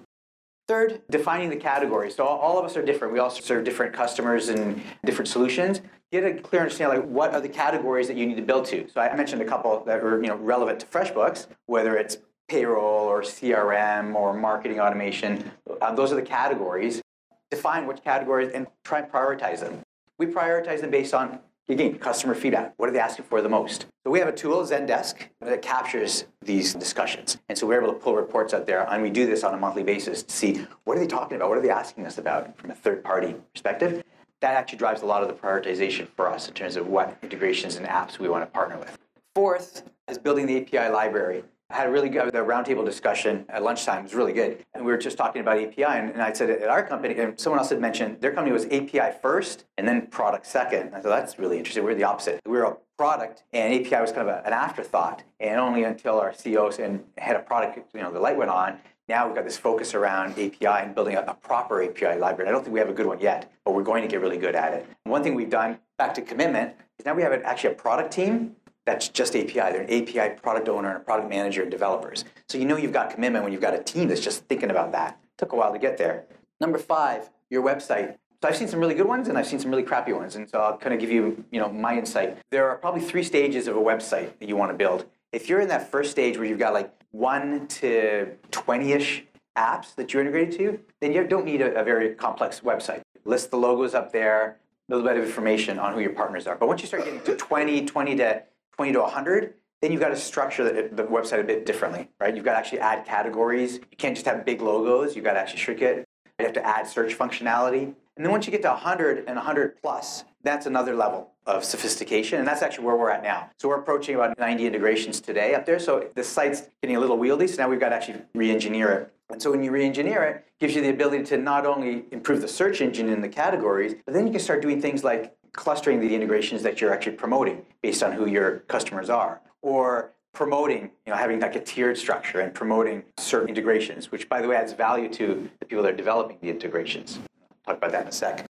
Third, 0.67 1.01
defining 1.09 1.49
the 1.49 1.55
categories. 1.55 2.15
So 2.15 2.25
all 2.25 2.59
of 2.59 2.65
us 2.65 2.75
are 2.75 2.83
different. 2.83 3.13
We 3.13 3.19
all 3.19 3.29
serve 3.29 3.63
different 3.63 3.93
customers 3.93 4.49
and 4.49 4.81
different 5.05 5.29
solutions. 5.29 5.79
Get 6.11 6.25
a 6.25 6.33
clear 6.41 6.63
understanding 6.63 6.99
like 6.99 7.09
what 7.09 7.33
are 7.33 7.39
the 7.39 7.47
categories 7.47 8.07
that 8.09 8.17
you 8.17 8.25
need 8.25 8.35
to 8.35 8.41
build 8.41 8.65
to. 8.65 8.85
So 8.89 8.99
I 8.99 9.15
mentioned 9.15 9.41
a 9.41 9.45
couple 9.45 9.81
that 9.85 10.03
are 10.03 10.21
you 10.21 10.27
know 10.27 10.35
relevant 10.35 10.81
to 10.81 10.85
FreshBooks, 10.85 11.47
whether 11.67 11.95
it's 11.95 12.17
payroll 12.49 13.05
or 13.05 13.21
CRM 13.21 14.13
or 14.13 14.33
marketing 14.33 14.81
automation. 14.81 15.51
Uh, 15.81 15.95
those 15.95 16.11
are 16.11 16.15
the 16.15 16.21
categories. 16.21 17.01
Define 17.49 17.87
which 17.87 18.03
categories 18.03 18.51
and 18.53 18.67
try 18.83 18.99
and 18.99 19.09
prioritize 19.09 19.61
them. 19.61 19.81
We 20.17 20.25
prioritize 20.25 20.81
them 20.81 20.91
based 20.91 21.13
on 21.13 21.39
Again, 21.69 21.97
customer 21.99 22.33
feedback. 22.33 22.73
What 22.77 22.87
are 22.87 22.93
they 22.93 22.99
asking 22.99 23.25
for 23.25 23.41
the 23.41 23.49
most? 23.49 23.87
So 24.05 24.11
we 24.11 24.19
have 24.19 24.29
a 24.29 24.33
tool, 24.33 24.63
Zendesk, 24.63 25.27
that 25.41 25.61
captures 25.61 26.23
these 26.41 26.73
discussions. 26.73 27.37
And 27.49 27.57
so 27.57 27.67
we're 27.67 27.81
able 27.81 27.91
to 27.91 27.99
pull 27.99 28.15
reports 28.15 28.53
out 28.53 28.65
there, 28.65 28.89
and 28.89 29.03
we 29.03 29.09
do 29.09 29.25
this 29.25 29.43
on 29.43 29.53
a 29.53 29.57
monthly 29.57 29.83
basis 29.83 30.23
to 30.23 30.33
see 30.33 30.65
what 30.85 30.95
are 30.95 31.01
they 31.01 31.07
talking 31.07 31.35
about? 31.35 31.49
What 31.49 31.57
are 31.57 31.61
they 31.61 31.69
asking 31.69 32.05
us 32.05 32.17
about 32.19 32.57
from 32.57 32.71
a 32.71 32.75
third 32.75 33.03
party 33.03 33.35
perspective? 33.53 34.01
That 34.39 34.55
actually 34.55 34.77
drives 34.77 35.01
a 35.01 35.05
lot 35.05 35.23
of 35.23 35.27
the 35.27 35.33
prioritization 35.33 36.07
for 36.15 36.29
us 36.29 36.47
in 36.47 36.53
terms 36.53 36.77
of 36.77 36.87
what 36.87 37.17
integrations 37.21 37.75
and 37.75 37.85
apps 37.85 38.17
we 38.17 38.29
want 38.29 38.45
to 38.45 38.51
partner 38.51 38.77
with. 38.77 38.97
Fourth 39.35 39.83
is 40.07 40.17
building 40.17 40.45
the 40.45 40.61
API 40.61 40.89
library. 40.93 41.43
I 41.69 41.75
had 41.75 41.87
a 41.87 41.91
really 41.91 42.07
good 42.07 42.31
the 42.31 42.39
roundtable 42.39 42.85
discussion 42.85 43.45
at 43.49 43.61
lunchtime. 43.61 43.99
It 43.99 44.03
was 44.03 44.15
really 44.15 44.31
good. 44.31 44.63
And 44.73 44.85
we 44.85 44.91
were 44.91 44.97
just 44.97 45.17
talking 45.17 45.41
about 45.41 45.57
API. 45.57 45.83
And, 45.83 46.11
and 46.11 46.21
I 46.21 46.31
said 46.31 46.49
at 46.49 46.69
our 46.69 46.81
company, 46.81 47.17
and 47.19 47.37
someone 47.37 47.59
else 47.59 47.69
had 47.69 47.81
mentioned 47.81 48.21
their 48.21 48.31
company 48.31 48.53
was 48.53 48.65
API 48.65 49.17
first 49.21 49.65
and 49.77 49.85
then 49.85 50.07
product 50.07 50.45
second. 50.45 50.87
And 50.87 50.95
I 50.95 51.01
thought 51.01 51.09
that's 51.09 51.37
really 51.37 51.57
interesting. 51.57 51.83
We're 51.83 51.95
the 51.95 52.05
opposite. 52.05 52.39
We 52.45 52.53
were 52.53 52.63
a 52.63 52.77
product 52.97 53.43
and 53.51 53.73
API 53.73 53.99
was 54.01 54.11
kind 54.11 54.29
of 54.29 54.35
a, 54.35 54.47
an 54.47 54.53
afterthought. 54.53 55.23
And 55.41 55.59
only 55.59 55.83
until 55.83 56.19
our 56.19 56.33
CEOs 56.33 56.79
and 56.79 57.03
head 57.17 57.35
of 57.35 57.45
product, 57.45 57.93
you 57.93 58.01
know, 58.01 58.13
the 58.13 58.19
light 58.19 58.37
went 58.37 58.49
on, 58.49 58.77
now 59.09 59.25
we've 59.25 59.35
got 59.35 59.43
this 59.43 59.57
focus 59.57 59.93
around 59.93 60.31
API 60.31 60.65
and 60.65 60.95
building 60.95 61.15
a, 61.15 61.21
a, 61.21 61.33
proper 61.33 61.83
API 61.83 62.17
library. 62.17 62.49
I 62.49 62.51
don't 62.51 62.63
think 62.63 62.73
we 62.73 62.79
have 62.79 62.89
a 62.89 62.93
good 62.93 63.05
one 63.05 63.19
yet, 63.19 63.51
but 63.63 63.73
we're 63.73 63.83
going 63.83 64.01
to 64.01 64.07
get 64.07 64.21
really 64.21 64.37
good 64.37 64.55
at 64.55 64.73
it. 64.73 64.85
one 65.03 65.23
thing 65.23 65.33
we've 65.33 65.49
done, 65.49 65.79
back 65.97 66.13
to 66.15 66.21
commitment, 66.21 66.73
is 66.99 67.05
now 67.05 67.13
we 67.13 67.21
have 67.21 67.31
actually 67.31 67.71
a 67.71 67.75
product 67.75 68.11
team 68.11 68.56
that's 68.87 69.09
just 69.09 69.35
API. 69.35 69.53
They're 69.53 69.81
an 69.81 69.91
API 69.91 70.39
product 70.41 70.69
owner 70.69 70.87
and 70.87 70.97
a 70.97 71.01
product 71.01 71.29
manager 71.29 71.61
and 71.61 71.69
developers. 71.69 72.23
So 72.47 72.57
you 72.57 72.65
know 72.65 72.77
you've 72.77 72.93
got 72.93 73.11
commitment 73.11 73.43
when 73.43 73.51
you've 73.51 73.61
got 73.61 73.73
a 73.73 73.83
team 73.83 74.07
that's 74.07 74.21
just 74.21 74.45
thinking 74.45 74.71
about 74.71 74.93
that. 74.93 75.19
Took 75.37 75.51
a 75.51 75.57
while 75.57 75.73
to 75.73 75.77
get 75.77 75.97
there. 75.97 76.23
Number 76.61 76.79
five, 76.79 77.29
your 77.49 77.61
website. 77.61 78.15
So 78.41 78.47
I've 78.47 78.55
seen 78.55 78.69
some 78.69 78.79
really 78.79 78.95
good 78.95 79.05
ones 79.07 79.27
and 79.27 79.37
I've 79.37 79.45
seen 79.45 79.59
some 79.59 79.71
really 79.71 79.83
crappy 79.83 80.13
ones. 80.13 80.37
And 80.37 80.49
so 80.49 80.59
I'll 80.59 80.77
kind 80.77 80.93
of 80.93 81.01
give 81.01 81.11
you, 81.11 81.43
you 81.51 81.59
know, 81.59 81.69
my 81.69 81.97
insight. 81.97 82.37
There 82.49 82.69
are 82.69 82.77
probably 82.77 83.01
three 83.01 83.23
stages 83.23 83.67
of 83.67 83.75
a 83.75 83.79
website 83.79 84.39
that 84.39 84.47
you 84.47 84.55
want 84.55 84.71
to 84.71 84.77
build. 84.77 85.05
If 85.33 85.49
you're 85.49 85.59
in 85.59 85.67
that 85.67 85.91
first 85.91 86.09
stage 86.09 86.37
where 86.37 86.45
you've 86.45 86.57
got 86.57 86.73
like 86.73 86.93
one 87.11 87.67
to 87.67 88.31
20-ish 88.51 89.25
apps 89.57 89.95
that 89.95 90.13
you're 90.13 90.21
integrated 90.21 90.57
to, 90.59 90.79
then 91.01 91.11
you 91.11 91.27
don't 91.27 91.45
need 91.45 91.61
a, 91.61 91.75
a 91.75 91.83
very 91.83 92.15
complex 92.15 92.61
website. 92.61 93.01
List 93.25 93.51
the 93.51 93.57
logos 93.57 93.93
up 93.93 94.13
there, 94.13 94.59
a 94.87 94.95
little 94.95 95.05
bit 95.05 95.17
of 95.17 95.25
information 95.25 95.77
on 95.77 95.93
who 95.93 95.99
your 95.99 96.13
partners 96.13 96.47
are. 96.47 96.55
But 96.55 96.67
once 96.67 96.81
you 96.81 96.87
start 96.87 97.03
getting 97.03 97.19
to 97.21 97.35
20, 97.35 97.85
20 97.85 98.15
to 98.15 98.43
20 98.77 98.93
to 98.93 99.01
100, 99.01 99.55
then 99.81 99.91
you've 99.91 100.01
got 100.01 100.09
to 100.09 100.15
structure 100.15 100.63
the, 100.63 100.95
the, 100.95 101.03
website 101.03 101.39
a 101.39 101.43
bit 101.43 101.65
differently, 101.65 102.09
right? 102.19 102.35
You've 102.35 102.45
got 102.45 102.53
to 102.53 102.57
actually 102.57 102.79
add 102.79 103.05
categories. 103.05 103.75
You 103.75 103.97
can't 103.97 104.15
just 104.15 104.25
have 104.25 104.45
big 104.45 104.61
logos. 104.61 105.15
You've 105.15 105.25
got 105.25 105.33
to 105.33 105.39
actually 105.39 105.59
shrink 105.59 105.81
it. 105.81 106.07
You 106.39 106.45
have 106.45 106.53
to 106.53 106.65
add 106.65 106.87
search 106.87 107.17
functionality. 107.17 107.93
And 108.15 108.25
then 108.25 108.31
once 108.31 108.45
you 108.47 108.51
get 108.51 108.61
to 108.63 108.69
100 108.69 109.25
and 109.27 109.35
100 109.35 109.81
plus, 109.81 110.23
that's 110.43 110.65
another 110.65 110.95
level 110.95 111.31
of 111.45 111.63
sophistication. 111.63 112.39
And 112.39 112.47
that's 112.47 112.61
actually 112.61 112.85
where 112.85 112.95
we're 112.95 113.09
at 113.09 113.23
now. 113.23 113.49
So 113.57 113.67
we're 113.67 113.79
approaching 113.79 114.15
about 114.15 114.37
90 114.39 114.65
integrations 114.65 115.21
today 115.21 115.53
up 115.53 115.65
there. 115.65 115.79
So 115.79 116.07
the 116.15 116.23
site's 116.23 116.69
getting 116.81 116.95
a 116.95 116.99
little 116.99 117.17
wieldy. 117.17 117.49
So 117.49 117.61
now 117.61 117.69
we've 117.69 117.79
got 117.79 117.89
to 117.89 117.95
actually 117.95 118.21
re-engineer 118.33 118.91
it. 118.91 119.13
And 119.29 119.41
so 119.41 119.51
when 119.51 119.63
you 119.63 119.71
re-engineer 119.71 120.23
it, 120.23 120.35
it 120.37 120.59
gives 120.59 120.75
you 120.75 120.81
the 120.81 120.89
ability 120.89 121.23
to 121.25 121.37
not 121.37 121.65
only 121.65 122.05
improve 122.11 122.41
the 122.41 122.47
search 122.47 122.81
engine 122.81 123.09
in 123.09 123.21
the 123.21 123.29
categories, 123.29 123.95
but 124.05 124.13
then 124.13 124.25
you 124.25 124.31
can 124.31 124.39
start 124.39 124.61
doing 124.61 124.81
things 124.81 125.03
like 125.03 125.35
clustering 125.57 125.99
the 125.99 126.15
integrations 126.15 126.63
that 126.63 126.79
you're 126.79 126.93
actually 126.93 127.17
promoting 127.17 127.65
based 127.81 128.01
on 128.01 128.13
who 128.13 128.27
your 128.27 128.59
customers 128.69 129.09
are, 129.09 129.41
or 129.61 130.13
promoting, 130.33 130.83
you 131.05 131.11
know, 131.11 131.15
having 131.15 131.39
like 131.39 131.55
a 131.55 131.59
tiered 131.59 131.97
structure 131.97 132.39
and 132.39 132.53
promoting 132.53 133.03
certain 133.17 133.49
integrations, 133.49 134.11
which 134.11 134.29
by 134.29 134.39
the 134.39 134.47
way 134.47 134.55
adds 134.55 134.71
value 134.71 135.09
to 135.09 135.49
the 135.59 135.65
people 135.65 135.83
that 135.83 135.93
are 135.93 135.97
developing 135.97 136.37
the 136.41 136.49
integrations. 136.49 137.19
I'll 137.67 137.73
talk 137.73 137.77
about 137.77 137.91
that 137.91 138.03
in 138.03 138.07
a 138.07 138.11
sec. 138.11 138.45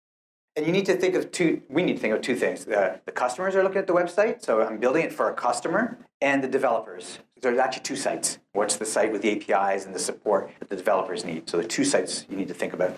And 0.55 0.65
you 0.65 0.73
need 0.73 0.87
to 0.87 0.97
think 0.97 1.15
of 1.15 1.33
two, 1.33 1.63
we 1.69 1.83
need 1.83 1.95
to 1.95 1.99
think 1.99 2.15
of 2.15 2.21
two 2.21 2.37
things. 2.37 2.67
The, 2.67 3.01
the 3.05 3.13
customers 3.13 3.57
are 3.57 3.65
looking 3.65 3.79
at 3.79 3.87
the 3.87 3.95
website, 3.95 4.45
so 4.45 4.63
I'm 4.63 4.79
building 4.79 5.03
it 5.03 5.13
for 5.13 5.29
a 5.29 5.35
customer, 5.35 5.99
and 6.21 6.45
the 6.45 6.49
developers. 6.49 7.19
There's 7.41 7.59
actually 7.59 7.83
two 7.83 7.97
sites. 7.97 8.39
What's 8.53 8.77
the 8.77 8.87
site 8.87 9.11
with 9.11 9.23
the 9.23 9.33
APIs 9.33 9.87
and 9.87 9.95
the 9.95 9.99
support 9.99 10.53
that 10.61 10.69
the 10.69 10.77
developers 10.77 11.25
need? 11.25 11.51
So 11.51 11.57
the 11.57 11.67
two 11.67 11.85
sites 11.85 12.27
you 12.31 12.37
need 12.37 12.49
to 12.49 12.55
think 12.55 12.75
about. 12.75 12.95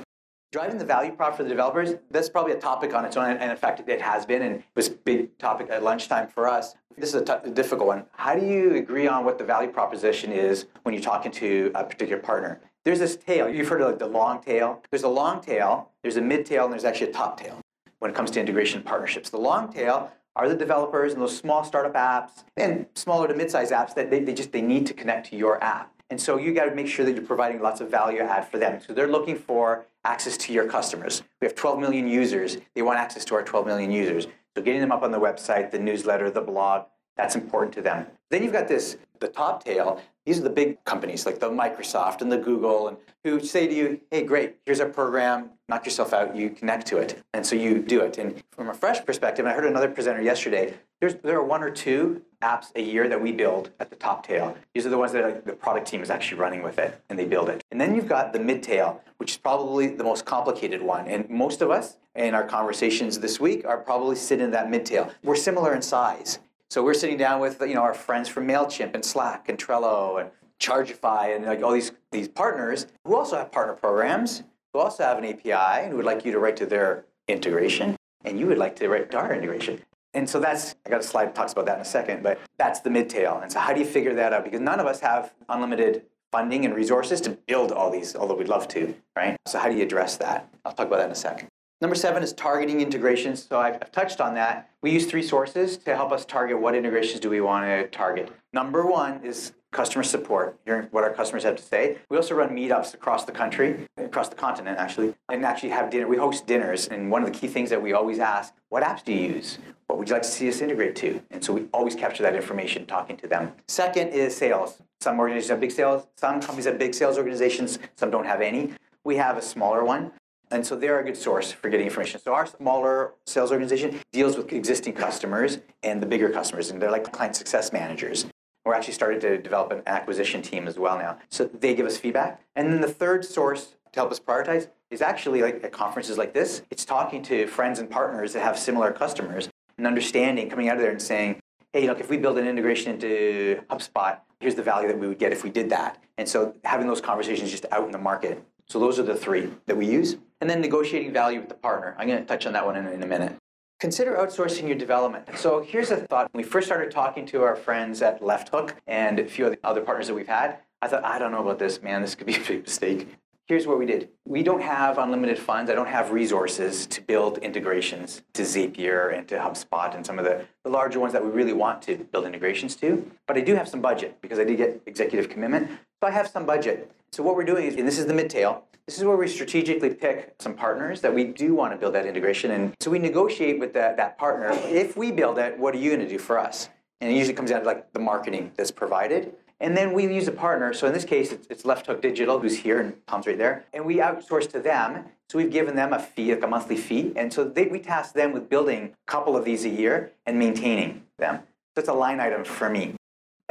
Driving 0.54 0.78
the 0.78 0.84
value 0.84 1.10
prop 1.10 1.36
for 1.36 1.42
the 1.42 1.48
developers, 1.48 1.94
that's 2.12 2.28
probably 2.28 2.52
a 2.52 2.60
topic 2.60 2.94
on 2.94 3.04
its 3.04 3.16
own, 3.16 3.38
and 3.38 3.50
in 3.50 3.56
fact, 3.56 3.82
it 3.88 4.00
has 4.00 4.24
been, 4.24 4.40
and 4.40 4.54
it 4.54 4.64
was 4.76 4.86
a 4.86 4.92
big 4.92 5.36
topic 5.36 5.66
at 5.68 5.82
lunchtime 5.82 6.28
for 6.28 6.46
us. 6.46 6.76
This 6.96 7.12
is 7.12 7.28
a, 7.28 7.50
difficult 7.50 7.88
one. 7.88 8.04
How 8.12 8.36
do 8.36 8.46
you 8.46 8.76
agree 8.76 9.08
on 9.08 9.24
what 9.24 9.36
the 9.36 9.42
value 9.42 9.68
proposition 9.68 10.30
is 10.30 10.66
when 10.84 10.94
you're 10.94 11.02
talking 11.02 11.32
to 11.32 11.72
a 11.74 11.82
particular 11.82 12.22
partner? 12.22 12.60
There's 12.84 13.00
this 13.00 13.16
tail. 13.16 13.48
You've 13.48 13.66
heard 13.66 13.80
of 13.80 13.88
like 13.88 13.98
the 13.98 14.06
long 14.06 14.40
tail. 14.40 14.80
There's 14.92 15.02
a 15.02 15.08
long 15.08 15.40
tail, 15.40 15.90
there's 16.02 16.18
a 16.18 16.22
mid 16.22 16.46
tail, 16.46 16.62
and 16.62 16.72
there's 16.72 16.84
actually 16.84 17.10
a 17.10 17.12
top 17.12 17.40
tail 17.40 17.58
when 17.98 18.12
it 18.12 18.14
comes 18.14 18.30
to 18.30 18.38
integration 18.38 18.80
partnerships. 18.80 19.30
The 19.30 19.38
long 19.38 19.72
tail 19.72 20.12
are 20.36 20.48
the 20.48 20.54
developers 20.54 21.14
and 21.14 21.20
those 21.20 21.36
small 21.36 21.64
startup 21.64 21.94
apps 21.94 22.44
and 22.56 22.86
smaller 22.94 23.26
to 23.26 23.34
mid-sized 23.34 23.72
apps 23.72 23.92
that 23.96 24.08
they, 24.08 24.20
they 24.20 24.32
just 24.32 24.52
they 24.52 24.62
need 24.62 24.86
to 24.86 24.94
connect 24.94 25.30
to 25.30 25.36
your 25.36 25.60
app. 25.64 25.93
And 26.10 26.20
so 26.20 26.36
you 26.36 26.52
got 26.54 26.66
to 26.66 26.74
make 26.74 26.86
sure 26.86 27.04
that 27.04 27.14
you're 27.14 27.24
providing 27.24 27.60
lots 27.60 27.80
of 27.80 27.90
value 27.90 28.20
add 28.20 28.48
for 28.48 28.58
them. 28.58 28.80
So 28.86 28.92
they're 28.92 29.08
looking 29.08 29.36
for 29.36 29.86
access 30.04 30.36
to 30.36 30.52
your 30.52 30.66
customers. 30.66 31.22
We 31.40 31.46
have 31.46 31.54
12 31.54 31.78
million 31.78 32.06
users. 32.06 32.58
They 32.74 32.82
want 32.82 32.98
access 32.98 33.24
to 33.26 33.34
our 33.34 33.42
12 33.42 33.66
million 33.66 33.90
users. 33.90 34.26
So 34.56 34.62
getting 34.62 34.80
them 34.80 34.92
up 34.92 35.02
on 35.02 35.10
the 35.10 35.20
website, 35.20 35.70
the 35.70 35.78
newsletter, 35.78 36.30
the 36.30 36.40
blog, 36.40 36.86
that's 37.16 37.34
important 37.36 37.72
to 37.74 37.82
them. 37.82 38.06
Then 38.30 38.42
you've 38.42 38.52
got 38.52 38.68
this, 38.68 38.96
the 39.20 39.28
top 39.28 39.64
tail. 39.64 40.00
These 40.26 40.40
are 40.40 40.42
the 40.42 40.50
big 40.50 40.82
companies 40.84 41.26
like 41.26 41.38
the 41.38 41.50
Microsoft 41.50 42.22
and 42.22 42.32
the 42.32 42.38
Google, 42.38 42.88
and 42.88 42.96
who 43.22 43.40
say 43.40 43.66
to 43.66 43.74
you, 43.74 44.00
"Hey, 44.10 44.22
great, 44.22 44.56
here's 44.64 44.80
a 44.80 44.86
program. 44.86 45.50
Knock 45.68 45.84
yourself 45.84 46.12
out. 46.12 46.34
You 46.34 46.50
connect 46.50 46.86
to 46.88 46.98
it." 46.98 47.22
And 47.32 47.46
so 47.46 47.54
you 47.54 47.78
do 47.78 48.00
it. 48.00 48.18
And 48.18 48.42
from 48.50 48.68
a 48.70 48.74
fresh 48.74 49.04
perspective, 49.04 49.46
I 49.46 49.52
heard 49.52 49.66
another 49.66 49.88
presenter 49.88 50.22
yesterday. 50.22 50.74
There's 51.00 51.14
there 51.16 51.38
are 51.38 51.44
one 51.44 51.62
or 51.62 51.70
two 51.70 52.22
apps 52.42 52.72
a 52.74 52.80
year 52.80 53.06
that 53.08 53.20
we 53.20 53.32
build 53.32 53.70
at 53.78 53.90
the 53.90 53.96
top 53.96 54.26
tail. 54.26 54.56
These 54.74 54.86
are 54.86 54.90
the 54.90 54.98
ones 54.98 55.12
that 55.12 55.44
the 55.44 55.52
product 55.52 55.86
team 55.86 56.02
is 56.02 56.10
actually 56.10 56.40
running 56.40 56.62
with 56.62 56.78
it, 56.78 57.00
and 57.08 57.18
they 57.18 57.26
build 57.26 57.48
it. 57.50 57.62
And 57.70 57.80
then 57.80 57.94
you've 57.94 58.08
got 58.08 58.32
the 58.32 58.40
mid 58.40 58.62
tail, 58.62 59.02
which 59.18 59.32
is 59.32 59.36
probably 59.36 59.88
the 59.88 60.04
most 60.04 60.24
complicated 60.24 60.82
one. 60.82 61.06
And 61.06 61.28
most 61.28 61.60
of 61.60 61.70
us 61.70 61.98
in 62.14 62.34
our 62.34 62.44
conversations 62.44 63.20
this 63.20 63.38
week 63.38 63.64
are 63.66 63.78
probably 63.78 64.16
sitting 64.16 64.46
in 64.46 64.50
that 64.52 64.70
mid 64.70 64.86
tail. 64.86 65.12
We're 65.22 65.36
similar 65.36 65.74
in 65.74 65.82
size. 65.82 66.38
So 66.74 66.82
we're 66.82 66.94
sitting 66.94 67.16
down 67.16 67.38
with 67.38 67.60
you 67.60 67.74
know 67.74 67.82
our 67.82 67.94
friends 67.94 68.28
from 68.28 68.48
Mailchimp 68.48 68.96
and 68.96 69.04
Slack 69.04 69.48
and 69.48 69.56
Trello 69.56 70.20
and 70.20 70.28
Chargify 70.58 71.36
and 71.36 71.44
like 71.44 71.62
all 71.62 71.70
these 71.70 71.92
these 72.10 72.26
partners 72.26 72.88
who 73.04 73.14
also 73.14 73.36
have 73.36 73.52
partner 73.52 73.74
programs, 73.74 74.42
who 74.72 74.80
also 74.80 75.04
have 75.04 75.16
an 75.16 75.24
API 75.24 75.52
and 75.52 75.92
who 75.92 75.98
would 75.98 76.04
like 76.04 76.24
you 76.24 76.32
to 76.32 76.40
write 76.40 76.56
to 76.56 76.66
their 76.66 77.04
integration, 77.28 77.94
and 78.24 78.40
you 78.40 78.48
would 78.48 78.58
like 78.58 78.74
to 78.74 78.88
write 78.88 79.08
to 79.12 79.18
our 79.18 79.32
integration. 79.32 79.80
And 80.14 80.28
so 80.28 80.40
that's 80.40 80.74
I 80.84 80.90
got 80.90 80.98
a 80.98 81.04
slide 81.04 81.26
that 81.26 81.36
talks 81.36 81.52
about 81.52 81.66
that 81.66 81.76
in 81.76 81.82
a 81.82 81.84
second, 81.84 82.24
but 82.24 82.40
that's 82.58 82.80
the 82.80 82.90
mid 82.90 83.08
tail. 83.08 83.38
And 83.40 83.52
so 83.52 83.60
how 83.60 83.72
do 83.72 83.78
you 83.78 83.86
figure 83.86 84.14
that 84.14 84.32
out? 84.32 84.42
Because 84.42 84.60
none 84.60 84.80
of 84.80 84.86
us 84.86 84.98
have 84.98 85.32
unlimited 85.48 86.02
funding 86.32 86.64
and 86.64 86.74
resources 86.74 87.20
to 87.20 87.30
build 87.46 87.70
all 87.70 87.88
these, 87.88 88.16
although 88.16 88.34
we'd 88.34 88.48
love 88.48 88.66
to, 88.66 88.92
right? 89.14 89.36
So 89.46 89.60
how 89.60 89.68
do 89.68 89.76
you 89.76 89.84
address 89.84 90.16
that? 90.16 90.48
I'll 90.64 90.72
talk 90.72 90.88
about 90.88 90.96
that 90.96 91.06
in 91.06 91.12
a 91.12 91.14
second. 91.14 91.50
Number 91.80 91.94
seven 91.94 92.22
is 92.22 92.32
targeting 92.32 92.80
integrations. 92.80 93.46
So 93.46 93.58
I've, 93.58 93.74
I've, 93.74 93.92
touched 93.92 94.20
on 94.20 94.34
that. 94.34 94.70
We 94.80 94.90
use 94.90 95.06
three 95.06 95.22
sources 95.22 95.76
to 95.78 95.94
help 95.94 96.12
us 96.12 96.24
target 96.24 96.58
what 96.58 96.74
integrations 96.74 97.20
do 97.20 97.28
we 97.28 97.40
want 97.40 97.66
to 97.66 97.88
target. 97.88 98.32
Number 98.52 98.86
one 98.86 99.22
is 99.22 99.52
customer 99.70 100.04
support, 100.04 100.56
hearing 100.64 100.88
what 100.92 101.04
our 101.04 101.12
customers 101.12 101.42
have 101.42 101.56
to 101.56 101.62
say. 101.62 101.98
We 102.08 102.16
also 102.16 102.36
run 102.36 102.50
meetups 102.50 102.94
across 102.94 103.24
the 103.24 103.32
country, 103.32 103.86
across 103.98 104.28
the 104.28 104.36
continent 104.36 104.78
actually, 104.78 105.14
and 105.28 105.44
actually 105.44 105.70
have 105.70 105.90
dinner. 105.90 106.06
We 106.06 106.16
host 106.16 106.46
dinners, 106.46 106.86
and 106.86 107.10
one 107.10 107.22
of 107.22 107.30
the 107.30 107.38
key 107.38 107.48
things 107.48 107.70
that 107.70 107.82
we 107.82 107.92
always 107.92 108.20
ask, 108.20 108.54
what 108.68 108.82
apps 108.82 109.04
do 109.04 109.12
you 109.12 109.34
use? 109.34 109.58
What 109.88 109.98
would 109.98 110.08
you 110.08 110.14
like 110.14 110.22
to 110.22 110.28
see 110.28 110.48
us 110.48 110.60
integrate 110.60 110.96
to? 110.96 111.20
And 111.30 111.44
so 111.44 111.52
we 111.52 111.66
always 111.74 111.94
capture 111.94 112.22
that 112.22 112.34
information 112.34 112.86
talking 112.86 113.16
to 113.18 113.26
them. 113.26 113.52
Second 113.68 114.08
is 114.08 114.34
sales. 114.36 114.80
Some 115.00 115.18
organizations 115.18 115.50
have 115.50 115.60
big 115.60 115.72
sales, 115.72 116.06
some 116.16 116.40
companies 116.40 116.64
have 116.64 116.78
big 116.78 116.94
sales 116.94 117.18
organizations, 117.18 117.78
some 117.96 118.10
don't 118.10 118.24
have 118.24 118.40
any. 118.40 118.72
We 119.04 119.16
have 119.16 119.36
a 119.36 119.42
smaller 119.42 119.84
one. 119.84 120.12
And 120.50 120.64
so 120.64 120.76
they're 120.76 121.00
a 121.00 121.04
good 121.04 121.16
source 121.16 121.52
for 121.52 121.68
getting 121.68 121.86
information. 121.86 122.20
So 122.20 122.34
our 122.34 122.46
smaller 122.46 123.14
sales 123.26 123.50
organization 123.50 124.00
deals 124.12 124.36
with 124.36 124.52
existing 124.52 124.94
customers 124.94 125.58
and 125.82 126.02
the 126.02 126.06
bigger 126.06 126.30
customers, 126.30 126.70
and 126.70 126.80
they're 126.80 126.90
like 126.90 127.10
client 127.12 127.34
success 127.34 127.72
managers. 127.72 128.26
We're 128.64 128.74
actually 128.74 128.94
starting 128.94 129.20
to 129.20 129.38
develop 129.38 129.72
an 129.72 129.82
acquisition 129.86 130.42
team 130.42 130.66
as 130.66 130.78
well 130.78 130.96
now. 130.96 131.18
So 131.28 131.44
they 131.44 131.74
give 131.74 131.86
us 131.86 131.96
feedback. 131.96 132.40
And 132.56 132.72
then 132.72 132.80
the 132.80 132.88
third 132.88 133.24
source 133.24 133.74
to 133.92 134.00
help 134.00 134.10
us 134.10 134.20
prioritize 134.20 134.68
is 134.90 135.02
actually 135.02 135.42
like 135.42 135.62
at 135.64 135.72
conferences 135.72 136.18
like 136.18 136.32
this, 136.34 136.62
it's 136.70 136.84
talking 136.84 137.22
to 137.24 137.46
friends 137.46 137.78
and 137.78 137.90
partners 137.90 138.32
that 138.32 138.42
have 138.42 138.58
similar 138.58 138.92
customers 138.92 139.48
and 139.76 139.86
understanding, 139.86 140.48
coming 140.48 140.68
out 140.68 140.76
of 140.76 140.82
there 140.82 140.90
and 140.90 141.02
saying, 141.02 141.40
hey, 141.72 141.88
look, 141.88 142.00
if 142.00 142.08
we 142.08 142.16
build 142.16 142.38
an 142.38 142.46
integration 142.46 142.92
into 142.92 143.60
HubSpot, 143.68 144.18
here's 144.40 144.54
the 144.54 144.62
value 144.62 144.88
that 144.88 144.98
we 144.98 145.08
would 145.08 145.18
get 145.18 145.32
if 145.32 145.42
we 145.42 145.50
did 145.50 145.68
that. 145.70 146.02
And 146.16 146.28
so 146.28 146.54
having 146.64 146.86
those 146.86 147.00
conversations 147.00 147.50
just 147.50 147.66
out 147.72 147.84
in 147.84 147.90
the 147.90 147.98
market. 147.98 148.44
So 148.68 148.78
those 148.78 148.98
are 148.98 149.02
the 149.02 149.16
three 149.16 149.50
that 149.66 149.76
we 149.76 149.86
use. 149.86 150.16
And 150.40 150.50
then 150.50 150.60
negotiating 150.60 151.12
value 151.12 151.40
with 151.40 151.48
the 151.48 151.54
partner. 151.54 151.94
I'm 151.98 152.06
going 152.06 152.20
to 152.20 152.26
touch 152.26 152.46
on 152.46 152.52
that 152.52 152.66
one 152.66 152.76
in, 152.76 152.86
in 152.86 153.02
a 153.02 153.06
minute. 153.06 153.36
Consider 153.80 154.16
outsourcing 154.16 154.66
your 154.66 154.76
development. 154.76 155.28
So 155.36 155.60
here's 155.60 155.90
a 155.90 155.96
thought. 155.96 156.32
When 156.32 156.42
we 156.42 156.48
first 156.48 156.66
started 156.66 156.90
talking 156.90 157.26
to 157.26 157.42
our 157.42 157.56
friends 157.56 158.02
at 158.02 158.22
Left 158.22 158.48
Hook 158.50 158.74
and 158.86 159.18
a 159.18 159.24
few 159.24 159.46
of 159.46 159.52
the 159.52 159.58
other 159.64 159.80
partners 159.80 160.06
that 160.06 160.14
we've 160.14 160.28
had, 160.28 160.58
I 160.80 160.88
thought, 160.88 161.04
I 161.04 161.18
don't 161.18 161.32
know 161.32 161.42
about 161.42 161.58
this, 161.58 161.82
man. 161.82 162.02
This 162.02 162.14
could 162.14 162.26
be 162.26 162.36
a 162.36 162.40
big 162.40 162.62
mistake. 162.62 163.08
Here's 163.46 163.66
what 163.66 163.78
we 163.78 163.84
did. 163.84 164.08
We 164.26 164.42
don't 164.42 164.62
have 164.62 164.96
unlimited 164.96 165.38
funds. 165.38 165.70
I 165.70 165.74
don't 165.74 165.88
have 165.88 166.12
resources 166.12 166.86
to 166.86 167.02
build 167.02 167.36
integrations 167.38 168.22
to 168.32 168.42
Zapier 168.42 169.14
and 169.16 169.28
to 169.28 169.36
HubSpot 169.36 169.94
and 169.94 170.06
some 170.06 170.18
of 170.18 170.24
the, 170.24 170.46
the 170.62 170.70
larger 170.70 170.98
ones 170.98 171.12
that 171.12 171.22
we 171.22 171.30
really 171.30 171.52
want 171.52 171.82
to 171.82 171.96
build 171.96 172.24
integrations 172.24 172.74
to. 172.76 173.10
But 173.26 173.36
I 173.36 173.40
do 173.40 173.54
have 173.54 173.68
some 173.68 173.82
budget 173.82 174.16
because 174.22 174.38
I 174.38 174.44
did 174.44 174.56
get 174.56 174.80
executive 174.86 175.28
commitment. 175.28 175.68
So 175.68 176.08
I 176.08 176.10
have 176.10 176.28
some 176.28 176.46
budget. 176.46 176.90
So 177.14 177.22
what 177.22 177.36
we're 177.36 177.44
doing 177.44 177.66
is, 177.66 177.76
and 177.76 177.86
this 177.86 178.00
is 178.00 178.06
the 178.06 178.12
mid-tail, 178.12 178.64
this 178.86 178.98
is 178.98 179.04
where 179.04 179.16
we 179.16 179.28
strategically 179.28 179.94
pick 179.94 180.34
some 180.40 180.52
partners 180.52 181.00
that 181.02 181.14
we 181.14 181.22
do 181.22 181.54
want 181.54 181.72
to 181.72 181.78
build 181.78 181.94
that 181.94 182.06
integration. 182.06 182.50
And 182.50 182.74
so 182.80 182.90
we 182.90 182.98
negotiate 182.98 183.60
with 183.60 183.72
that, 183.74 183.96
that 183.98 184.18
partner. 184.18 184.50
If 184.64 184.96
we 184.96 185.12
build 185.12 185.38
it, 185.38 185.56
what 185.56 185.76
are 185.76 185.78
you 185.78 185.90
going 185.90 186.02
to 186.02 186.08
do 186.08 186.18
for 186.18 186.40
us? 186.40 186.70
And 187.00 187.12
it 187.12 187.14
usually 187.14 187.34
comes 187.34 187.50
down 187.50 187.60
to 187.60 187.66
like 187.66 187.92
the 187.92 188.00
marketing 188.00 188.50
that's 188.56 188.72
provided. 188.72 189.32
And 189.60 189.76
then 189.76 189.92
we 189.92 190.12
use 190.12 190.26
a 190.26 190.32
partner. 190.32 190.72
So 190.72 190.88
in 190.88 190.92
this 190.92 191.04
case, 191.04 191.30
it's, 191.30 191.46
it's 191.50 191.62
Lefthook 191.62 192.00
Digital, 192.00 192.40
who's 192.40 192.58
here, 192.58 192.80
and 192.80 192.94
Tom's 193.06 193.28
right 193.28 193.38
there. 193.38 193.64
And 193.72 193.86
we 193.86 193.98
outsource 193.98 194.50
to 194.50 194.58
them. 194.58 195.04
So 195.30 195.38
we've 195.38 195.52
given 195.52 195.76
them 195.76 195.92
a 195.92 196.00
fee, 196.00 196.34
like 196.34 196.42
a 196.42 196.48
monthly 196.48 196.76
fee. 196.76 197.12
And 197.14 197.32
so 197.32 197.44
they, 197.44 197.66
we 197.66 197.78
task 197.78 198.14
them 198.14 198.32
with 198.32 198.48
building 198.48 198.92
a 199.06 199.10
couple 199.10 199.36
of 199.36 199.44
these 199.44 199.64
a 199.64 199.70
year 199.70 200.10
and 200.26 200.36
maintaining 200.36 201.04
them. 201.18 201.42
So 201.76 201.78
it's 201.78 201.88
a 201.88 201.94
line 201.94 202.18
item 202.18 202.42
for 202.42 202.68
me. 202.68 202.96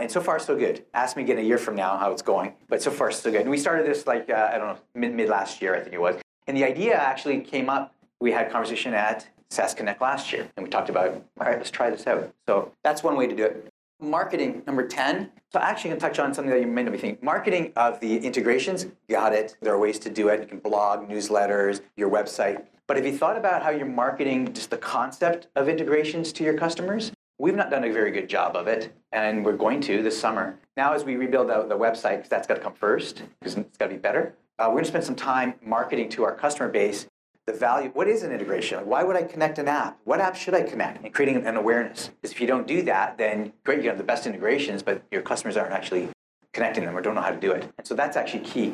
And 0.04 0.12
so 0.12 0.20
far, 0.20 0.38
so 0.38 0.58
good. 0.58 0.84
Ask 0.94 1.16
me 1.16 1.24
again 1.24 1.38
a 1.38 1.42
year 1.42 1.58
from 1.58 1.78
now 1.78 1.96
how 1.96 2.12
it's 2.12 2.22
going. 2.22 2.56
But 2.68 2.82
so 2.82 2.92
far, 2.92 3.10
so 3.10 3.32
good. 3.32 3.40
And 3.40 3.50
we 3.50 3.58
started 3.58 3.86
this 3.86 4.06
like, 4.06 4.30
uh, 4.30 4.50
I 4.54 4.58
don't 4.58 4.68
know, 4.68 4.78
mid, 4.94 5.30
last 5.30 5.62
year, 5.62 5.78
I 5.78 5.80
think 5.80 5.94
it 5.94 6.02
was. 6.02 6.18
And 6.46 6.58
the 6.58 6.66
idea 6.66 6.94
actually 6.94 7.40
came 7.40 7.70
up. 7.70 7.96
We 8.20 8.34
had 8.34 8.48
a 8.48 8.50
conversation 8.50 8.94
at 8.94 9.26
SaaS 9.50 9.74
Connect 9.74 10.02
last 10.02 10.34
year. 10.34 10.46
And 10.58 10.66
we 10.66 10.70
talked 10.70 10.90
about, 10.90 11.12
all 11.40 11.48
right, 11.48 11.56
let's 11.56 11.72
try 11.72 11.90
this 11.90 12.06
out. 12.06 12.30
So 12.50 12.74
that's 12.84 13.02
one 13.02 13.16
way 13.16 13.28
to 13.28 13.34
do 13.34 13.46
it. 13.46 13.72
Marketing, 14.02 14.62
number 14.68 14.86
10. 14.86 15.32
So 15.54 15.60
I 15.60 15.70
actually 15.70 15.92
going 15.92 16.02
to 16.02 16.06
touch 16.06 16.20
on 16.20 16.34
something 16.34 16.52
that 16.52 16.60
you 16.60 16.68
may 16.68 16.84
not 16.84 16.92
be 16.92 16.98
thinking. 16.98 17.26
Marketing 17.26 17.72
of 17.78 18.02
the 18.02 18.18
integrations, 18.18 18.88
got 19.10 19.32
it. 19.32 19.56
There 19.62 19.74
are 19.74 19.80
ways 19.80 20.00
to 20.00 20.10
do 20.10 20.28
it. 20.28 20.42
You 20.42 20.48
can 20.48 20.60
blog, 20.60 21.08
newsletters, 21.08 21.80
your 21.96 22.10
website. 22.10 22.66
But 22.88 22.98
have 22.98 23.06
you 23.06 23.18
thought 23.18 23.38
about 23.38 23.64
how 23.64 23.70
you're 23.70 23.86
marketing 23.86 24.52
just 24.52 24.70
the 24.70 24.78
concept 24.78 25.48
of 25.56 25.70
integrations 25.70 26.34
to 26.34 26.44
your 26.44 26.56
customers? 26.56 27.13
We've 27.40 27.56
not 27.56 27.70
done 27.70 27.84
a 27.84 27.92
very 27.92 28.12
good 28.12 28.30
job 28.30 28.56
of 28.56 28.68
it, 28.68 28.94
and 29.12 29.44
we're 29.44 29.58
going 29.58 29.82
to 29.82 30.04
this 30.04 30.20
summer. 30.20 30.60
Now, 30.78 30.94
as 30.94 31.04
we 31.04 31.16
rebuild 31.16 31.50
the, 31.50 31.66
the 31.68 31.78
website, 31.78 32.18
because 32.18 32.30
that's 32.30 32.48
got 32.48 32.56
to 32.56 32.62
come 32.62 32.74
first, 32.74 33.24
because 33.40 33.58
it's 33.58 33.78
got 33.78 33.88
to 33.88 33.92
be 33.92 33.98
better, 33.98 34.36
uh, 34.60 34.66
we're 34.68 34.76
going 34.76 34.84
to 34.84 34.90
spend 34.90 35.04
some 35.04 35.16
time 35.16 35.56
marketing 35.62 36.10
to 36.10 36.24
our 36.24 36.36
customer 36.36 36.70
base 36.70 37.08
the 37.46 37.54
value. 37.54 37.90
What 37.94 38.08
is 38.08 38.24
an 38.24 38.32
integration? 38.32 38.78
Like, 38.78 38.86
why 38.86 39.04
would 39.04 39.16
I 39.16 39.24
connect 39.24 39.60
an 39.60 39.68
app? 39.68 40.00
What 40.06 40.22
app 40.22 40.36
should 40.36 40.54
I 40.54 40.62
connect? 40.62 41.04
And 41.04 41.14
creating 41.14 41.46
an 41.46 41.58
awareness. 41.58 42.10
Because 42.22 42.32
if 42.32 42.40
you 42.40 42.48
don't 42.48 42.66
do 42.66 42.84
that, 42.84 43.18
then 43.18 43.52
great, 43.66 43.84
you 43.84 43.90
have 43.90 43.98
the 43.98 44.04
best 44.04 44.26
integrations, 44.26 44.82
but 44.82 45.04
your 45.12 45.22
customers 45.22 45.58
aren't 45.58 45.74
actually 45.74 46.10
connecting 46.54 46.86
them 46.86 46.96
or 46.96 47.02
don't 47.02 47.16
know 47.16 47.22
how 47.22 47.32
to 47.32 47.40
do 47.40 47.52
it. 47.52 47.70
And 47.78 47.86
so 47.86 47.96
that's 47.96 48.16
actually 48.16 48.46
key. 48.46 48.74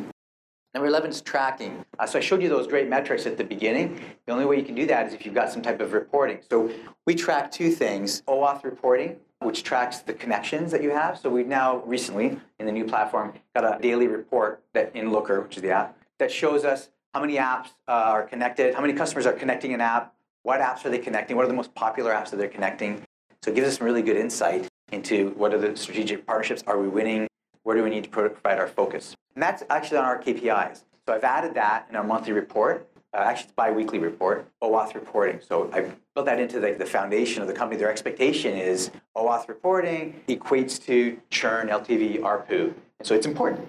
Number 0.76 0.88
11 0.88 1.10
is 1.10 1.22
tracking. 1.22 1.84
Uh, 1.98 2.06
so 2.06 2.20
I 2.20 2.22
showed 2.22 2.44
you 2.44 2.50
those 2.50 2.68
great 2.68 2.88
metrics 2.88 3.26
at 3.26 3.38
the 3.38 3.44
beginning. 3.44 4.00
The 4.28 4.32
only 4.32 4.46
way 4.46 4.58
you 4.58 4.64
can 4.64 4.76
do 4.76 4.86
that 4.86 5.08
is 5.08 5.14
if 5.14 5.26
you've 5.26 5.34
got 5.34 5.52
some 5.52 5.64
type 5.64 5.82
of 5.82 5.94
reporting. 5.94 6.40
So 6.48 6.70
we 7.08 7.16
track 7.16 7.52
two 7.52 7.72
things, 7.72 8.22
OAuth 8.28 8.64
reporting, 8.64 9.18
which 9.42 9.64
tracks 9.64 10.00
the 10.00 10.14
connections 10.14 10.72
that 10.72 10.84
you 10.84 10.92
have. 10.92 11.18
So 11.18 11.30
we've 11.30 11.48
now 11.48 11.78
recently, 11.86 12.40
in 12.60 12.68
the 12.68 12.72
new 12.72 12.86
platform, 12.86 13.34
got 13.56 13.64
a 13.64 13.82
daily 13.82 14.08
report 14.08 14.62
that 14.74 14.96
in 14.96 15.12
Looker, 15.12 15.42
which 15.42 15.56
is 15.56 15.64
the 15.64 15.72
app, 15.72 15.98
that 16.20 16.32
shows 16.32 16.66
us 16.66 16.90
how 17.16 17.22
many 17.22 17.38
apps 17.38 17.70
uh, 17.88 17.92
are 17.92 18.24
connected, 18.24 18.76
how 18.76 18.82
many 18.82 18.94
customers 18.94 19.26
are 19.26 19.34
connecting 19.34 19.74
an 19.74 19.82
app, 19.82 20.14
what 20.44 20.62
apps 20.62 20.86
are 20.86 20.92
they 20.92 21.00
connecting, 21.00 21.36
what 21.36 21.46
are 21.46 21.50
the 21.50 21.54
most 21.54 21.74
popular 21.74 22.12
apps 22.12 22.30
that 22.30 22.38
they're 22.38 22.48
connecting. 22.48 23.02
So 23.42 23.50
it 23.50 23.56
gives 23.56 23.68
us 23.68 23.78
some 23.80 23.86
really 23.86 24.04
good 24.04 24.18
insight 24.18 24.68
into 24.92 25.30
what 25.32 25.52
are 25.52 25.58
the 25.58 25.76
strategic 25.76 26.28
partnerships, 26.28 26.64
are 26.68 26.78
we 26.78 26.88
winning, 26.88 27.28
where 27.64 27.76
do 27.76 27.84
we 27.84 27.90
need 27.90 28.04
to 28.04 28.10
provide 28.10 28.60
our 28.60 28.68
focus. 28.68 29.16
And 29.36 29.44
that's 29.44 29.64
actually 29.70 29.98
on 29.98 30.06
our 30.06 30.22
KPIs. 30.22 30.84
So 31.08 31.14
I've 31.14 31.24
added 31.24 31.54
that 31.56 31.88
in 31.90 31.96
our 31.96 32.04
monthly 32.04 32.34
report. 32.34 32.88
Uh, 33.14 33.18
actually, 33.18 33.46
it's 33.46 33.54
bi-weekly 33.54 34.00
report, 34.00 34.48
OAuth 34.62 34.94
reporting. 34.94 35.40
So 35.48 35.70
I 35.74 35.92
built 36.14 36.28
that 36.28 36.40
into 36.40 36.60
the, 36.60 36.74
the 36.74 36.86
foundation 36.86 37.42
of 37.42 37.48
the 37.48 37.54
company. 37.54 37.80
Their 37.80 37.92
expectation 37.92 38.56
is 38.56 38.92
OAuth 39.18 39.48
reporting 39.48 40.22
equates 40.28 40.84
to 40.86 41.20
churn, 41.30 41.70
LTV, 41.70 42.20
ARPU. 42.20 42.74
And 43.00 43.08
so 43.08 43.16
it's 43.16 43.26
important, 43.26 43.68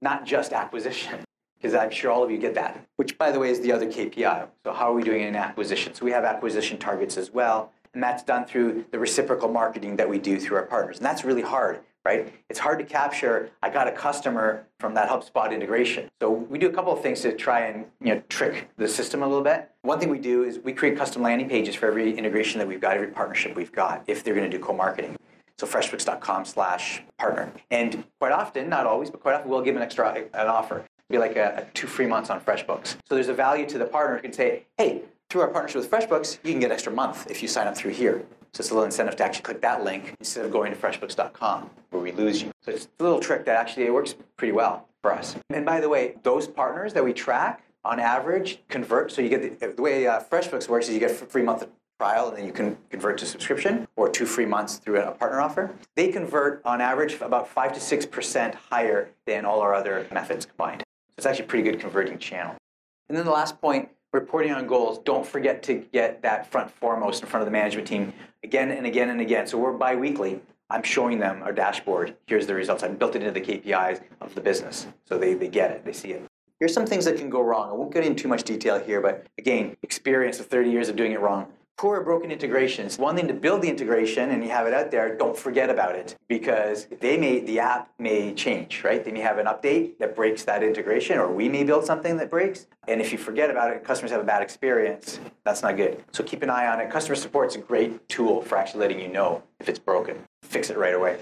not 0.00 0.24
just 0.24 0.52
acquisition 0.52 1.20
because 1.56 1.74
I'm 1.74 1.90
sure 1.90 2.10
all 2.12 2.22
of 2.22 2.30
you 2.30 2.38
get 2.38 2.54
that, 2.54 2.84
which, 2.96 3.18
by 3.18 3.32
the 3.32 3.38
way, 3.40 3.50
is 3.50 3.60
the 3.60 3.72
other 3.72 3.86
KPI. 3.86 4.46
So, 4.64 4.72
how 4.72 4.90
are 4.90 4.94
we 4.94 5.02
doing 5.02 5.22
in 5.22 5.34
acquisition? 5.34 5.92
So, 5.92 6.04
we 6.04 6.12
have 6.12 6.24
acquisition 6.24 6.78
targets 6.78 7.16
as 7.16 7.32
well, 7.32 7.72
and 7.94 8.02
that's 8.02 8.22
done 8.22 8.44
through 8.44 8.84
the 8.92 8.98
reciprocal 9.00 9.48
marketing 9.48 9.96
that 9.96 10.08
we 10.08 10.18
do 10.18 10.38
through 10.38 10.56
our 10.58 10.66
partners. 10.66 10.98
And 10.98 11.06
that's 11.06 11.24
really 11.24 11.42
hard 11.42 11.80
right? 12.08 12.32
It's 12.48 12.58
hard 12.58 12.78
to 12.78 12.84
capture, 12.86 13.50
I 13.62 13.68
got 13.68 13.86
a 13.86 13.92
customer 13.92 14.64
from 14.80 14.94
that 14.94 15.10
HubSpot 15.10 15.52
integration. 15.52 16.08
So 16.20 16.30
we 16.30 16.58
do 16.58 16.66
a 16.66 16.72
couple 16.72 16.90
of 16.90 17.02
things 17.02 17.20
to 17.20 17.36
try 17.36 17.66
and 17.66 17.84
you 18.00 18.14
know, 18.14 18.22
trick 18.30 18.70
the 18.78 18.88
system 18.88 19.22
a 19.22 19.26
little 19.26 19.44
bit. 19.44 19.70
One 19.82 20.00
thing 20.00 20.08
we 20.08 20.18
do 20.18 20.42
is 20.42 20.58
we 20.58 20.72
create 20.72 20.96
custom 20.96 21.20
landing 21.20 21.50
pages 21.50 21.74
for 21.74 21.86
every 21.86 22.16
integration 22.16 22.58
that 22.60 22.66
we've 22.66 22.80
got, 22.80 22.94
every 22.96 23.08
partnership 23.08 23.54
we've 23.54 23.72
got, 23.72 24.04
if 24.06 24.24
they're 24.24 24.34
going 24.34 24.50
to 24.50 24.56
do 24.56 24.62
co-marketing. 24.62 25.16
So 25.58 25.66
freshbooks.com 25.66 26.46
slash 26.46 27.02
partner. 27.18 27.52
And 27.70 28.04
quite 28.20 28.32
often, 28.32 28.70
not 28.70 28.86
always, 28.86 29.10
but 29.10 29.20
quite 29.20 29.34
often 29.34 29.50
we'll 29.50 29.60
give 29.60 29.76
an 29.76 29.82
extra 29.82 30.24
an 30.32 30.46
offer. 30.46 30.76
It'll 31.10 31.10
be 31.10 31.18
like 31.18 31.36
a, 31.36 31.66
a 31.66 31.74
two 31.74 31.86
free 31.86 32.06
months 32.06 32.30
on 32.30 32.40
FreshBooks. 32.40 32.96
So 33.06 33.14
there's 33.16 33.28
a 33.28 33.34
value 33.34 33.66
to 33.66 33.76
the 33.76 33.84
partner 33.84 34.16
who 34.16 34.22
can 34.22 34.32
say, 34.32 34.64
hey, 34.78 35.02
through 35.28 35.42
our 35.42 35.48
partnership 35.48 35.82
with 35.82 35.90
FreshBooks, 35.90 36.38
you 36.42 36.52
can 36.52 36.60
get 36.60 36.70
extra 36.70 36.92
month 36.92 37.30
if 37.30 37.42
you 37.42 37.48
sign 37.48 37.66
up 37.66 37.76
through 37.76 37.92
here. 37.92 38.24
So 38.52 38.60
it's 38.60 38.70
a 38.70 38.74
little 38.74 38.84
incentive 38.84 39.16
to 39.16 39.24
actually 39.24 39.42
click 39.42 39.60
that 39.60 39.84
link 39.84 40.14
instead 40.18 40.44
of 40.44 40.50
going 40.50 40.72
to 40.72 40.78
freshbooks.com 40.78 41.70
where 41.90 42.02
we 42.02 42.12
lose 42.12 42.42
you. 42.42 42.50
So 42.60 42.72
it's 42.72 42.88
a 42.98 43.02
little 43.02 43.20
trick 43.20 43.44
that 43.44 43.56
actually 43.56 43.86
it 43.86 43.92
works 43.92 44.14
pretty 44.36 44.52
well 44.52 44.88
for 45.02 45.12
us. 45.12 45.36
And 45.50 45.64
by 45.64 45.80
the 45.80 45.88
way, 45.88 46.16
those 46.22 46.48
partners 46.48 46.92
that 46.94 47.04
we 47.04 47.12
track 47.12 47.62
on 47.84 48.00
average 48.00 48.60
convert. 48.68 49.12
So 49.12 49.22
you 49.22 49.28
get 49.28 49.60
the, 49.60 49.68
the 49.68 49.82
way 49.82 50.06
uh, 50.06 50.20
FreshBooks 50.20 50.68
works 50.68 50.88
is 50.88 50.94
you 50.94 51.00
get 51.00 51.10
a 51.10 51.14
free 51.14 51.42
month 51.42 51.66
trial 51.98 52.28
and 52.28 52.38
then 52.38 52.46
you 52.46 52.52
can 52.52 52.76
convert 52.90 53.18
to 53.18 53.26
subscription 53.26 53.86
or 53.96 54.08
two 54.08 54.24
free 54.24 54.46
months 54.46 54.76
through 54.76 55.00
a 55.00 55.10
partner 55.12 55.40
offer. 55.40 55.74
They 55.96 56.08
convert 56.08 56.62
on 56.64 56.80
average 56.80 57.20
about 57.20 57.48
five 57.48 57.72
to 57.72 57.80
six 57.80 58.06
percent 58.06 58.54
higher 58.54 59.10
than 59.26 59.44
all 59.44 59.60
our 59.60 59.74
other 59.74 60.06
methods 60.12 60.46
combined. 60.46 60.80
So 60.80 61.14
it's 61.18 61.26
actually 61.26 61.46
a 61.46 61.48
pretty 61.48 61.70
good 61.70 61.80
converting 61.80 62.18
channel. 62.18 62.56
And 63.08 63.16
then 63.16 63.24
the 63.24 63.32
last 63.32 63.60
point, 63.60 63.88
reporting 64.12 64.52
on 64.52 64.66
goals. 64.66 64.98
Don't 64.98 65.26
forget 65.26 65.62
to 65.64 65.74
get 65.92 66.22
that 66.22 66.50
front 66.50 66.70
foremost 66.70 67.22
in 67.22 67.28
front 67.28 67.42
of 67.42 67.46
the 67.46 67.52
management 67.52 67.86
team 67.86 68.12
again 68.42 68.70
and 68.70 68.86
again 68.86 69.10
and 69.10 69.20
again. 69.20 69.46
So 69.46 69.58
we're 69.58 69.72
bi-weekly. 69.72 70.40
I'm 70.70 70.82
showing 70.82 71.18
them 71.18 71.42
our 71.42 71.52
dashboard. 71.52 72.16
Here's 72.26 72.46
the 72.46 72.54
results. 72.54 72.82
I've 72.82 72.98
built 72.98 73.16
it 73.16 73.22
into 73.22 73.32
the 73.32 73.40
KPIs 73.40 74.02
of 74.20 74.34
the 74.34 74.40
business. 74.40 74.86
So 75.06 75.18
they, 75.18 75.34
they 75.34 75.48
get 75.48 75.70
it, 75.70 75.84
they 75.84 75.92
see 75.92 76.12
it. 76.12 76.22
Here's 76.60 76.74
some 76.74 76.86
things 76.86 77.04
that 77.04 77.16
can 77.16 77.30
go 77.30 77.40
wrong. 77.40 77.70
I 77.70 77.72
won't 77.72 77.92
get 77.92 78.04
into 78.04 78.22
too 78.22 78.28
much 78.28 78.42
detail 78.42 78.78
here, 78.80 79.00
but 79.00 79.26
again, 79.38 79.76
experience 79.82 80.40
of 80.40 80.46
30 80.46 80.70
years 80.70 80.88
of 80.88 80.96
doing 80.96 81.12
it 81.12 81.20
wrong 81.20 81.52
poor 81.78 82.00
broken 82.02 82.32
integrations. 82.32 82.98
One 82.98 83.14
thing 83.14 83.28
to 83.28 83.34
build 83.34 83.62
the 83.62 83.68
integration 83.68 84.30
and 84.30 84.42
you 84.42 84.50
have 84.50 84.66
it 84.66 84.74
out 84.74 84.90
there, 84.90 85.16
don't 85.16 85.36
forget 85.36 85.70
about 85.70 85.94
it 85.94 86.16
because 86.28 86.88
they 87.00 87.16
may 87.16 87.38
the 87.38 87.60
app 87.60 87.92
may 88.00 88.34
change, 88.34 88.82
right? 88.82 89.02
They 89.02 89.12
may 89.12 89.20
have 89.20 89.38
an 89.38 89.46
update 89.46 89.96
that 89.98 90.16
breaks 90.16 90.42
that 90.44 90.64
integration 90.64 91.18
or 91.18 91.28
we 91.28 91.48
may 91.48 91.62
build 91.62 91.84
something 91.84 92.16
that 92.16 92.30
breaks. 92.30 92.66
And 92.88 93.00
if 93.00 93.12
you 93.12 93.18
forget 93.18 93.48
about 93.48 93.70
it, 93.70 93.84
customers 93.84 94.10
have 94.10 94.20
a 94.20 94.24
bad 94.24 94.42
experience, 94.42 95.20
that's 95.44 95.62
not 95.62 95.76
good. 95.76 96.02
So 96.10 96.24
keep 96.24 96.42
an 96.42 96.50
eye 96.50 96.66
on 96.66 96.80
it. 96.80 96.90
Customer 96.90 97.14
support's 97.14 97.54
a 97.54 97.60
great 97.60 98.08
tool 98.08 98.42
for 98.42 98.58
actually 98.58 98.80
letting 98.80 98.98
you 98.98 99.08
know 99.08 99.44
if 99.60 99.68
it's 99.68 99.78
broken. 99.78 100.18
Fix 100.42 100.70
it 100.70 100.76
right 100.76 100.94
away. 100.94 101.18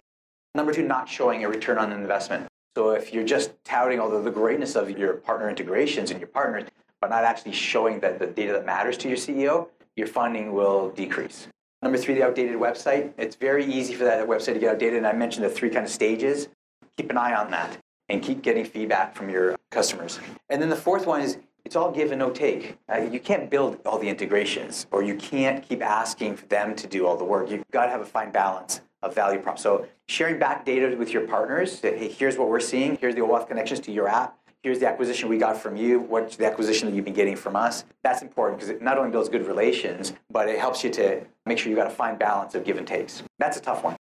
Number 0.55 0.73
two, 0.73 0.87
not 0.87 1.07
showing 1.07 1.45
a 1.45 1.49
return 1.51 1.77
on 1.77 1.93
investment. 1.93 2.47
So 2.75 2.91
if 2.93 3.13
you're 3.13 3.25
just 3.25 3.53
touting 3.65 4.01
all 4.01 4.09
the 4.09 4.31
greatness 4.31 4.75
of 4.75 4.89
your 4.91 5.15
partner 5.15 5.51
integrations 5.51 6.11
and 6.11 6.19
your 6.19 6.29
partners, 6.29 6.65
but 7.01 7.11
not 7.11 7.25
actually 7.25 7.53
showing 7.53 8.01
that 8.01 8.19
the 8.19 8.27
data 8.27 8.55
that 8.55 8.65
matters 8.65 8.97
to 8.99 9.09
your 9.09 9.19
CEO, 9.19 9.69
your 9.97 10.07
funding 10.07 10.53
will 10.53 10.91
decrease. 10.91 11.49
Number 11.83 11.99
three, 11.99 12.15
the 12.15 12.23
outdated 12.23 12.57
website. 12.57 13.12
It's 13.19 13.37
very 13.37 13.65
easy 13.65 13.95
for 13.95 14.05
that 14.05 14.26
website 14.26 14.55
to 14.55 14.59
get 14.59 14.71
outdated. 14.71 14.99
And 14.99 15.07
I 15.07 15.12
mentioned 15.12 15.45
the 15.45 15.50
three 15.50 15.71
kind 15.71 15.85
of 15.85 15.91
stages. 15.91 16.49
Keep 16.97 17.11
an 17.11 17.19
eye 17.19 17.35
on 17.35 17.50
that 17.50 17.79
and 18.09 18.23
keep 18.23 18.43
getting 18.43 18.65
feedback 18.65 19.15
from 19.15 19.29
your 19.29 19.57
customers. 19.71 20.21
And 20.49 20.61
then 20.62 20.69
the 20.69 20.76
fourth 20.76 21.07
one 21.07 21.21
is 21.21 21.38
it's 21.65 21.76
all 21.76 21.91
give 21.91 22.12
and 22.12 22.21
no 22.21 22.31
take. 22.31 22.79
Uh, 22.93 22.99
you 22.99 23.19
can't 23.19 23.50
build 23.50 23.81
all 23.85 23.99
the 23.99 24.09
integrations 24.09 24.87
or 24.93 25.03
you 25.03 25.17
can't 25.17 25.67
keep 25.67 25.83
asking 25.83 26.37
for 26.37 26.47
them 26.47 26.75
to 26.76 26.87
do 26.87 27.07
all 27.07 27.17
the 27.17 27.25
work. 27.25 27.50
You've 27.50 27.65
got 27.73 27.87
to 27.87 27.91
have 27.91 28.00
a 28.00 28.07
fine 28.07 28.31
balance 28.31 28.83
of 29.03 29.15
value 29.15 29.41
prop. 29.41 29.59
So 29.59 29.87
sharing 30.09 30.38
back 30.38 30.65
data 30.65 30.97
with 30.97 31.12
your 31.12 31.26
partners, 31.26 31.81
hey, 31.81 32.09
here's 32.09 32.38
what 32.38 32.49
we're 32.49 32.61
seeing, 32.61 32.97
here's 32.97 33.15
the 33.15 33.21
OAuth 33.21 33.49
connections 33.49 33.81
to 33.81 33.93
your 33.93 34.09
app, 34.09 34.38
here's 34.63 34.79
the 34.79 34.89
acquisition 34.89 35.29
we 35.29 35.39
got 35.39 35.57
from 35.57 35.77
you, 35.77 36.01
what's 36.01 36.37
the 36.37 36.47
acquisition 36.47 36.89
that 36.89 36.95
you've 36.95 37.05
been 37.05 37.15
getting 37.15 37.37
from 37.37 37.57
us. 37.57 37.85
That's 38.03 38.23
important 38.23 38.59
because 38.59 38.71
it 38.71 38.83
not 38.83 38.99
only 38.99 39.11
builds 39.11 39.29
good 39.29 39.47
relations, 39.47 40.13
but 40.31 40.49
it 40.49 40.59
helps 40.59 40.83
you 40.83 40.91
to 40.91 41.25
make 41.45 41.59
sure 41.59 41.71
you 41.71 41.77
got 41.77 41.87
a 41.87 41.91
fine 41.91 42.17
balance 42.17 42.55
of 42.55 42.65
give 42.65 42.77
and 42.77 42.87
takes. 42.87 43.23
That's 43.39 43.57
a 43.57 43.61
tough 43.61 43.85
one. 43.85 43.97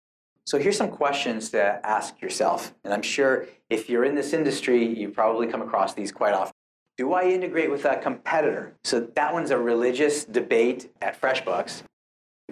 So 0.46 0.58
here's 0.58 0.76
some 0.76 0.90
questions 0.90 1.50
to 1.50 1.80
ask 1.84 2.20
yourself. 2.20 2.74
And 2.84 2.92
I'm 2.92 3.02
sure 3.02 3.46
if 3.70 3.88
you're 3.88 4.04
in 4.04 4.14
this 4.14 4.32
industry, 4.32 4.84
you 4.84 5.08
probably 5.08 5.46
come 5.46 5.62
across 5.62 5.94
these 5.94 6.12
quite 6.12 6.34
often. 6.34 6.52
Do 6.98 7.12
I 7.12 7.24
integrate 7.24 7.70
with 7.70 7.84
a 7.84 7.96
competitor? 7.96 8.74
So 8.84 9.00
that 9.00 9.32
one's 9.32 9.50
a 9.50 9.58
religious 9.58 10.24
debate 10.24 10.90
at 11.00 11.20
FreshBooks 11.20 11.82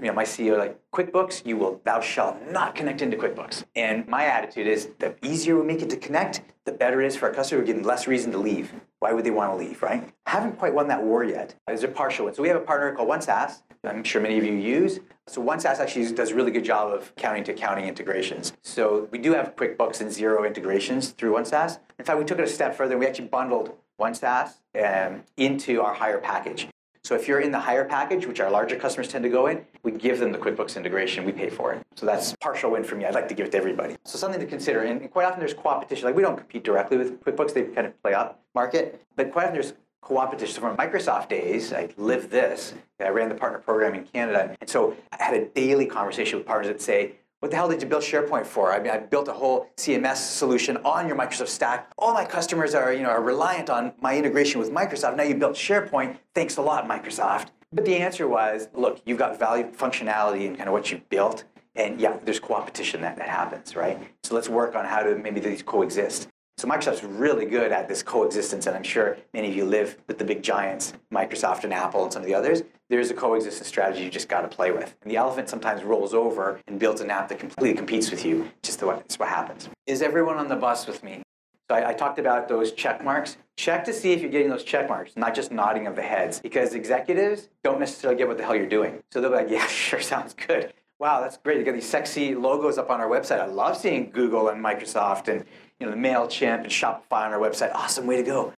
you 0.01 0.07
know, 0.07 0.15
my 0.15 0.25
CEO 0.25 0.57
like 0.57 0.81
QuickBooks, 0.93 1.45
you 1.45 1.57
will, 1.57 1.81
thou 1.85 2.01
shalt 2.01 2.37
not 2.51 2.75
connect 2.75 3.03
into 3.03 3.17
QuickBooks. 3.17 3.65
And 3.77 4.07
my 4.09 4.25
attitude 4.25 4.67
is 4.67 4.89
the 4.99 5.15
easier 5.23 5.59
we 5.59 5.67
make 5.67 5.83
it 5.83 5.91
to 5.91 5.97
connect, 5.97 6.41
the 6.65 6.73
better 6.73 7.03
it 7.03 7.07
is 7.07 7.17
for 7.17 7.29
our 7.29 7.35
customer. 7.35 7.61
We're 7.61 7.67
getting 7.67 7.83
less 7.83 8.07
reason 8.07 8.33
to 8.33 8.39
leave. 8.39 8.73
Why 9.01 9.13
would 9.13 9.25
they 9.25 9.31
want 9.31 9.53
to 9.53 9.57
leave, 9.57 9.83
right? 9.83 10.09
Haven't 10.27 10.59
quite 10.59 10.75
won 10.75 10.89
that 10.89 11.03
war 11.03 11.23
yet. 11.25 11.55
There's 11.67 11.85
a 11.85 11.89
partial 11.89 12.25
one. 12.25 12.35
So 12.35 12.43
we 12.43 12.49
have 12.49 12.57
a 12.57 12.65
partner 12.65 12.93
called 12.93 13.09
OneSaaS. 13.09 13.63
I'm 13.85 14.05
sure 14.05 14.21
many 14.21 14.39
of 14.39 14.45
you 14.45 14.55
use. 14.55 15.01
So 15.27 15.43
OneSaaS 15.43 15.79
actually 15.79 16.13
does 16.13 16.31
a 16.31 16.35
really 16.35 16.51
good 16.51 16.65
job 16.65 16.93
of 16.93 17.15
counting 17.17 17.45
to 17.45 17.53
accounting 17.53 17.87
integrations. 17.87 18.53
So 18.63 19.09
we 19.11 19.19
do 19.19 19.33
have 19.33 19.55
QuickBooks 19.57 20.01
and 20.01 20.11
Xero 20.11 20.47
integrations 20.47 21.11
through 21.11 21.33
OneSaaS. 21.33 21.79
In 21.99 22.05
fact, 22.05 22.19
we 22.19 22.25
took 22.25 22.39
it 22.39 22.45
a 22.45 22.49
step 22.49 22.75
further. 22.75 22.99
We 22.99 23.07
actually 23.07 23.29
bundled 23.29 23.75
OneSaaS 24.01 24.55
um, 24.83 25.25
into 25.37 25.83
our 25.83 25.95
higher 25.95 26.19
package. 26.19 26.69
So 27.03 27.15
if 27.15 27.27
you're 27.27 27.41
in 27.41 27.51
the 27.51 27.59
higher 27.59 27.85
package, 27.85 28.27
which 28.27 28.41
our 28.41 28.51
larger 28.51 28.77
customers 28.77 29.09
tend 29.09 29.25
to 29.25 29.31
go 29.31 29.47
in, 29.47 29.65
we 29.83 29.91
give 29.93 30.21
them 30.21 30.33
the 30.33 30.39
QuickBooks 30.39 30.77
integration, 30.77 31.25
we 31.25 31.33
pay 31.33 31.49
for 31.49 31.73
it. 31.73 31.83
So 31.97 32.07
that's 32.07 32.37
partial 32.37 32.71
win 32.71 32.85
for 32.85 32.95
me. 32.95 33.05
I'd 33.05 33.15
like 33.15 33.29
to 33.29 33.35
give 33.35 33.47
it 33.47 33.53
to 33.53 33.59
everybody. 33.59 33.97
So 34.05 34.19
something 34.19 34.39
to 34.39 34.47
consider. 34.47 34.83
And 34.83 35.11
quite 35.11 35.25
often 35.25 35.41
there's 35.41 35.55
co-opetition. 35.55 36.05
Like 36.05 36.15
we 36.15 36.23
don't 36.23 36.37
compete 36.37 36.63
directly 36.63 36.99
with 36.99 37.21
QuickBooks, 37.25 37.55
they 37.55 37.65
kind 37.65 37.87
of 37.87 38.01
play 38.03 38.15
up 38.15 38.43
market. 38.55 39.03
But 39.17 39.33
quite 39.33 39.45
often 39.45 39.55
there's 39.55 39.73
co-opetition. 40.03 40.55
So 40.55 40.61
from 40.61 40.77
Microsoft 40.77 41.29
days, 41.29 41.73
I 41.73 41.89
lived 41.97 42.31
this. 42.31 42.75
I 43.01 43.09
ran 43.09 43.29
the 43.29 43.35
partner 43.35 43.59
program 43.59 43.95
in 43.95 44.05
Canada. 44.05 44.57
And 44.61 44.69
so 44.69 44.95
I 45.19 45.23
had 45.23 45.35
a 45.35 45.47
daily 45.47 45.87
conversation 45.87 46.39
with 46.39 46.47
partners 46.47 46.69
that 46.69 46.83
say, 46.83 47.17
what 47.41 47.51
the 47.51 47.57
hell 47.57 47.71
did 47.71 47.81
you 47.81 47.89
build 47.89 48.03
SharePoint 48.03 48.45
for? 48.45 48.71
I 48.73 48.79
mean, 48.79 48.91
I 48.91 48.99
built 48.99 49.27
a 49.27 49.33
whole 49.33 49.71
CMS 49.79 50.17
solution 50.17 50.77
on 50.79 51.09
your 51.09 51.17
Microsoft 51.17 51.49
stack. 51.49 51.91
All 51.97 52.13
my 52.13 52.25
customers 52.25 52.75
are, 52.75 52.93
you 52.93 53.03
know, 53.03 53.09
are 53.09 53.23
reliant 53.23 53.71
on 53.71 53.93
my 54.01 54.17
integration 54.17 54.61
with 54.61 54.71
Microsoft. 54.71 55.17
Now 55.17 55.23
you 55.23 55.35
built 55.35 55.55
SharePoint. 55.55 56.19
Thanks 56.35 56.59
a 56.59 56.63
lot, 56.63 56.87
Microsoft. 56.87 57.49
But 57.73 57.87
the 57.87 57.97
answer 57.97 58.29
was, 58.29 58.69
look, 58.75 59.01
you've 59.07 59.19
got 59.19 59.39
value 59.39 59.71
functionality 59.73 60.47
and 60.47 60.57
kind 60.57 60.69
of 60.69 60.75
what 60.75 60.91
you 60.93 61.01
built. 61.09 61.45
And 61.77 61.99
yeah, 61.99 62.19
there's 62.25 62.41
co-opetition 62.41 63.01
that, 63.01 63.17
that 63.17 63.29
happens, 63.29 63.75
right? 63.75 63.99
So 64.23 64.35
let's 64.35 64.49
work 64.51 64.75
on 64.75 64.85
how 64.85 65.03
to 65.03 65.15
maybe 65.15 65.41
these 65.41 65.63
coexist. 65.63 66.29
So 66.61 66.69
Microsoft's 66.69 67.03
really 67.03 67.47
good 67.47 67.73
at 67.73 67.89
this 67.89 68.03
coexistence, 68.03 68.67
and 68.67 68.77
I'm 68.77 68.83
sure 68.83 69.17
many 69.33 69.49
of 69.49 69.57
you 69.57 69.65
live 69.65 69.97
with 70.07 70.19
the 70.19 70.27
big 70.27 70.43
giants, 70.43 70.93
Microsoft 71.11 71.65
and 71.65 71.73
Apple 71.73 72.03
and 72.05 72.13
some 72.13 72.21
of 72.21 72.29
the 72.29 72.35
others. 72.35 72.65
There's 72.91 73.11
a 73.11 73.15
coexistence 73.15 73.67
strategy 73.67 74.05
you 74.05 74.11
just 74.11 74.29
got 74.29 74.43
to 74.43 74.49
play 74.49 74.71
with. 74.71 74.95
And 75.01 75.11
the 75.11 75.17
elephant 75.17 75.49
sometimes 75.49 75.83
rolls 75.83 76.13
over 76.13 76.61
and 76.69 76.79
builds 76.79 77.01
an 77.01 77.09
app 77.09 77.31
that 77.31 77.39
completely 77.39 77.75
competes 77.75 78.11
with 78.11 78.27
you. 78.27 78.51
Just 78.63 78.83
what, 78.83 78.99
it's 79.07 79.19
what 79.19 79.31
happens. 79.31 79.71
Is 79.87 80.03
everyone 80.03 80.37
on 80.37 80.49
the 80.49 80.57
bus 80.57 80.87
with 80.87 81.03
me? 81.03 81.23
So 81.71 81.77
I, 81.77 81.89
I, 81.89 81.93
talked 81.95 82.19
about 82.19 82.47
those 82.47 82.73
check 82.73 83.03
marks. 83.03 83.39
Check 83.57 83.83
to 83.87 83.93
see 83.95 84.13
if 84.13 84.21
you're 84.21 84.31
getting 84.31 84.51
those 84.51 84.65
check 84.65 84.87
marks, 84.87 85.17
not 85.17 85.35
just 85.35 85.51
nodding 85.51 85.87
of 85.87 85.97
the 85.97 86.03
heads, 86.03 86.41
because 86.41 86.75
executives 86.75 87.49
don't 87.65 87.81
necessarily 87.81 88.19
get 88.19 88.29
what 88.29 88.37
the 88.37 88.45
hell 88.45 88.55
you're 88.55 88.69
doing. 88.69 89.03
So 89.13 89.23
they'll 89.23 89.31
be 89.31 89.37
like, 89.37 89.49
yeah, 89.51 89.67
sure, 89.67 90.03
sounds 90.03 90.35
good. 90.35 90.75
Wow, 90.99 91.23
that's 91.23 91.39
great. 91.39 91.57
You 91.57 91.65
got 91.65 91.73
these 91.73 91.89
sexy 91.89 92.35
logos 92.35 92.77
up 92.77 92.91
on 92.91 93.01
our 93.01 93.09
website. 93.09 93.41
I 93.41 93.47
love 93.47 93.79
seeing 93.79 94.11
Google 94.11 94.51
and 94.51 94.63
Microsoft 94.63 95.29
and 95.29 95.47
you 95.81 95.87
know, 95.87 95.93
the 95.93 95.99
MailChimp 95.99 96.63
and 96.63 96.67
Shopify 96.67 97.25
on 97.27 97.33
our 97.33 97.41
website. 97.41 97.75
Awesome 97.75 98.07
way 98.07 98.17
to 98.17 98.23
go. 98.23 98.53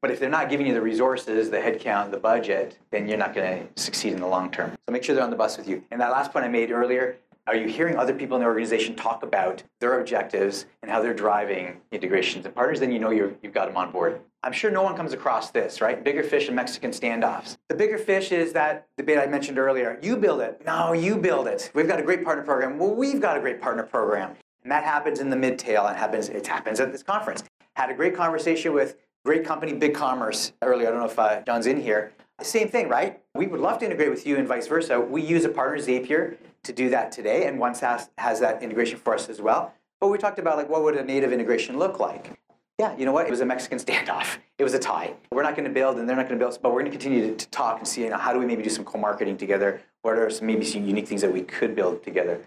But 0.00 0.12
if 0.12 0.20
they're 0.20 0.28
not 0.28 0.48
giving 0.48 0.66
you 0.66 0.74
the 0.74 0.82
resources, 0.82 1.50
the 1.50 1.56
headcount, 1.56 2.12
the 2.12 2.18
budget, 2.18 2.78
then 2.92 3.08
you're 3.08 3.18
not 3.18 3.34
going 3.34 3.66
to 3.74 3.82
succeed 3.82 4.12
in 4.12 4.20
the 4.20 4.28
long 4.28 4.50
term. 4.50 4.70
So 4.86 4.92
make 4.92 5.02
sure 5.02 5.14
they're 5.14 5.24
on 5.24 5.30
the 5.30 5.36
bus 5.36 5.56
with 5.56 5.66
you. 5.66 5.82
And 5.90 6.00
that 6.00 6.12
last 6.12 6.32
point 6.32 6.44
I 6.44 6.48
made 6.48 6.70
earlier, 6.70 7.16
are 7.48 7.56
you 7.56 7.66
hearing 7.66 7.96
other 7.96 8.14
people 8.14 8.36
in 8.36 8.42
the 8.42 8.46
organization 8.46 8.94
talk 8.94 9.22
about 9.22 9.62
their 9.80 9.98
objectives 9.98 10.66
and 10.82 10.90
how 10.90 11.00
they're 11.00 11.14
driving 11.14 11.80
integrations 11.90 12.44
and 12.44 12.54
partners? 12.54 12.78
Then 12.78 12.92
you 12.92 12.98
know 12.98 13.10
you 13.10 13.36
have 13.42 13.54
got 13.54 13.66
them 13.66 13.76
on 13.76 13.90
board. 13.90 14.20
I'm 14.44 14.52
sure 14.52 14.70
no 14.70 14.82
one 14.82 14.94
comes 14.94 15.12
across 15.12 15.50
this, 15.50 15.80
right? 15.80 16.04
Bigger 16.04 16.22
fish 16.22 16.46
and 16.46 16.54
Mexican 16.54 16.92
standoffs. 16.92 17.56
The 17.68 17.74
bigger 17.74 17.98
fish 17.98 18.30
is 18.30 18.52
that 18.52 18.86
debate 18.96 19.18
I 19.18 19.26
mentioned 19.26 19.58
earlier. 19.58 19.98
You 20.00 20.16
build 20.16 20.42
it. 20.42 20.62
No, 20.64 20.92
you 20.92 21.16
build 21.16 21.48
it. 21.48 21.72
We've 21.74 21.88
got 21.88 21.98
a 21.98 22.04
great 22.04 22.22
partner 22.22 22.44
program. 22.44 22.78
Well, 22.78 22.94
we've 22.94 23.20
got 23.20 23.36
a 23.36 23.40
great 23.40 23.60
partner 23.60 23.82
program. 23.82 24.36
And 24.62 24.72
that 24.72 24.84
happens 24.84 25.20
in 25.20 25.30
the 25.30 25.36
mid-tail 25.36 25.86
and 25.86 25.96
happens, 25.96 26.28
it 26.28 26.46
happens 26.46 26.80
at 26.80 26.92
this 26.92 27.02
conference. 27.02 27.44
Had 27.74 27.90
a 27.90 27.94
great 27.94 28.14
conversation 28.14 28.72
with 28.72 28.96
great 29.24 29.44
company, 29.44 29.72
BigCommerce, 29.72 30.52
earlier. 30.62 30.88
I 30.88 30.90
don't 30.90 31.00
know 31.00 31.06
if 31.06 31.18
uh, 31.18 31.42
John's 31.42 31.66
in 31.66 31.80
here. 31.80 32.12
Same 32.40 32.68
thing, 32.68 32.88
right? 32.88 33.20
We 33.34 33.46
would 33.46 33.60
love 33.60 33.78
to 33.80 33.84
integrate 33.84 34.10
with 34.10 34.26
you 34.26 34.36
and 34.36 34.46
vice 34.46 34.68
versa. 34.68 35.00
We 35.00 35.22
use 35.22 35.44
a 35.44 35.48
partner, 35.48 35.78
Zapier, 35.78 36.36
to 36.62 36.72
do 36.72 36.88
that 36.90 37.10
today, 37.10 37.46
and 37.46 37.58
OneSaaS 37.58 38.10
has 38.18 38.40
that 38.40 38.62
integration 38.62 38.98
for 38.98 39.14
us 39.14 39.28
as 39.28 39.40
well. 39.40 39.74
But 40.00 40.08
we 40.08 40.18
talked 40.18 40.38
about 40.38 40.56
like 40.56 40.68
what 40.68 40.82
would 40.82 40.96
a 40.96 41.04
native 41.04 41.32
integration 41.32 41.78
look 41.78 41.98
like? 41.98 42.38
Yeah, 42.78 42.96
you 42.96 43.04
know 43.04 43.12
what? 43.12 43.26
It 43.26 43.30
was 43.30 43.40
a 43.40 43.46
Mexican 43.46 43.78
standoff. 43.84 44.38
It 44.58 44.62
was 44.62 44.74
a 44.74 44.78
tie. 44.78 45.14
We're 45.32 45.42
not 45.42 45.56
going 45.56 45.66
to 45.66 45.74
build, 45.74 45.98
and 45.98 46.08
they're 46.08 46.16
not 46.16 46.28
going 46.28 46.38
to 46.38 46.44
build, 46.44 46.58
but 46.62 46.72
we're 46.72 46.80
going 46.80 46.92
to 46.92 46.96
continue 46.96 47.34
to, 47.34 47.48
talk 47.48 47.78
and 47.78 47.88
see 47.88 48.04
you 48.04 48.10
know, 48.10 48.18
how 48.18 48.32
do 48.32 48.38
we 48.38 48.46
maybe 48.46 48.62
do 48.62 48.70
some 48.70 48.84
co-marketing 48.84 49.36
together. 49.36 49.80
What 50.02 50.16
are 50.16 50.30
some 50.30 50.46
maybe 50.46 50.64
some 50.64 50.86
unique 50.86 51.08
things 51.08 51.22
that 51.22 51.32
we 51.32 51.42
could 51.42 51.74
build 51.74 52.04
together? 52.04 52.40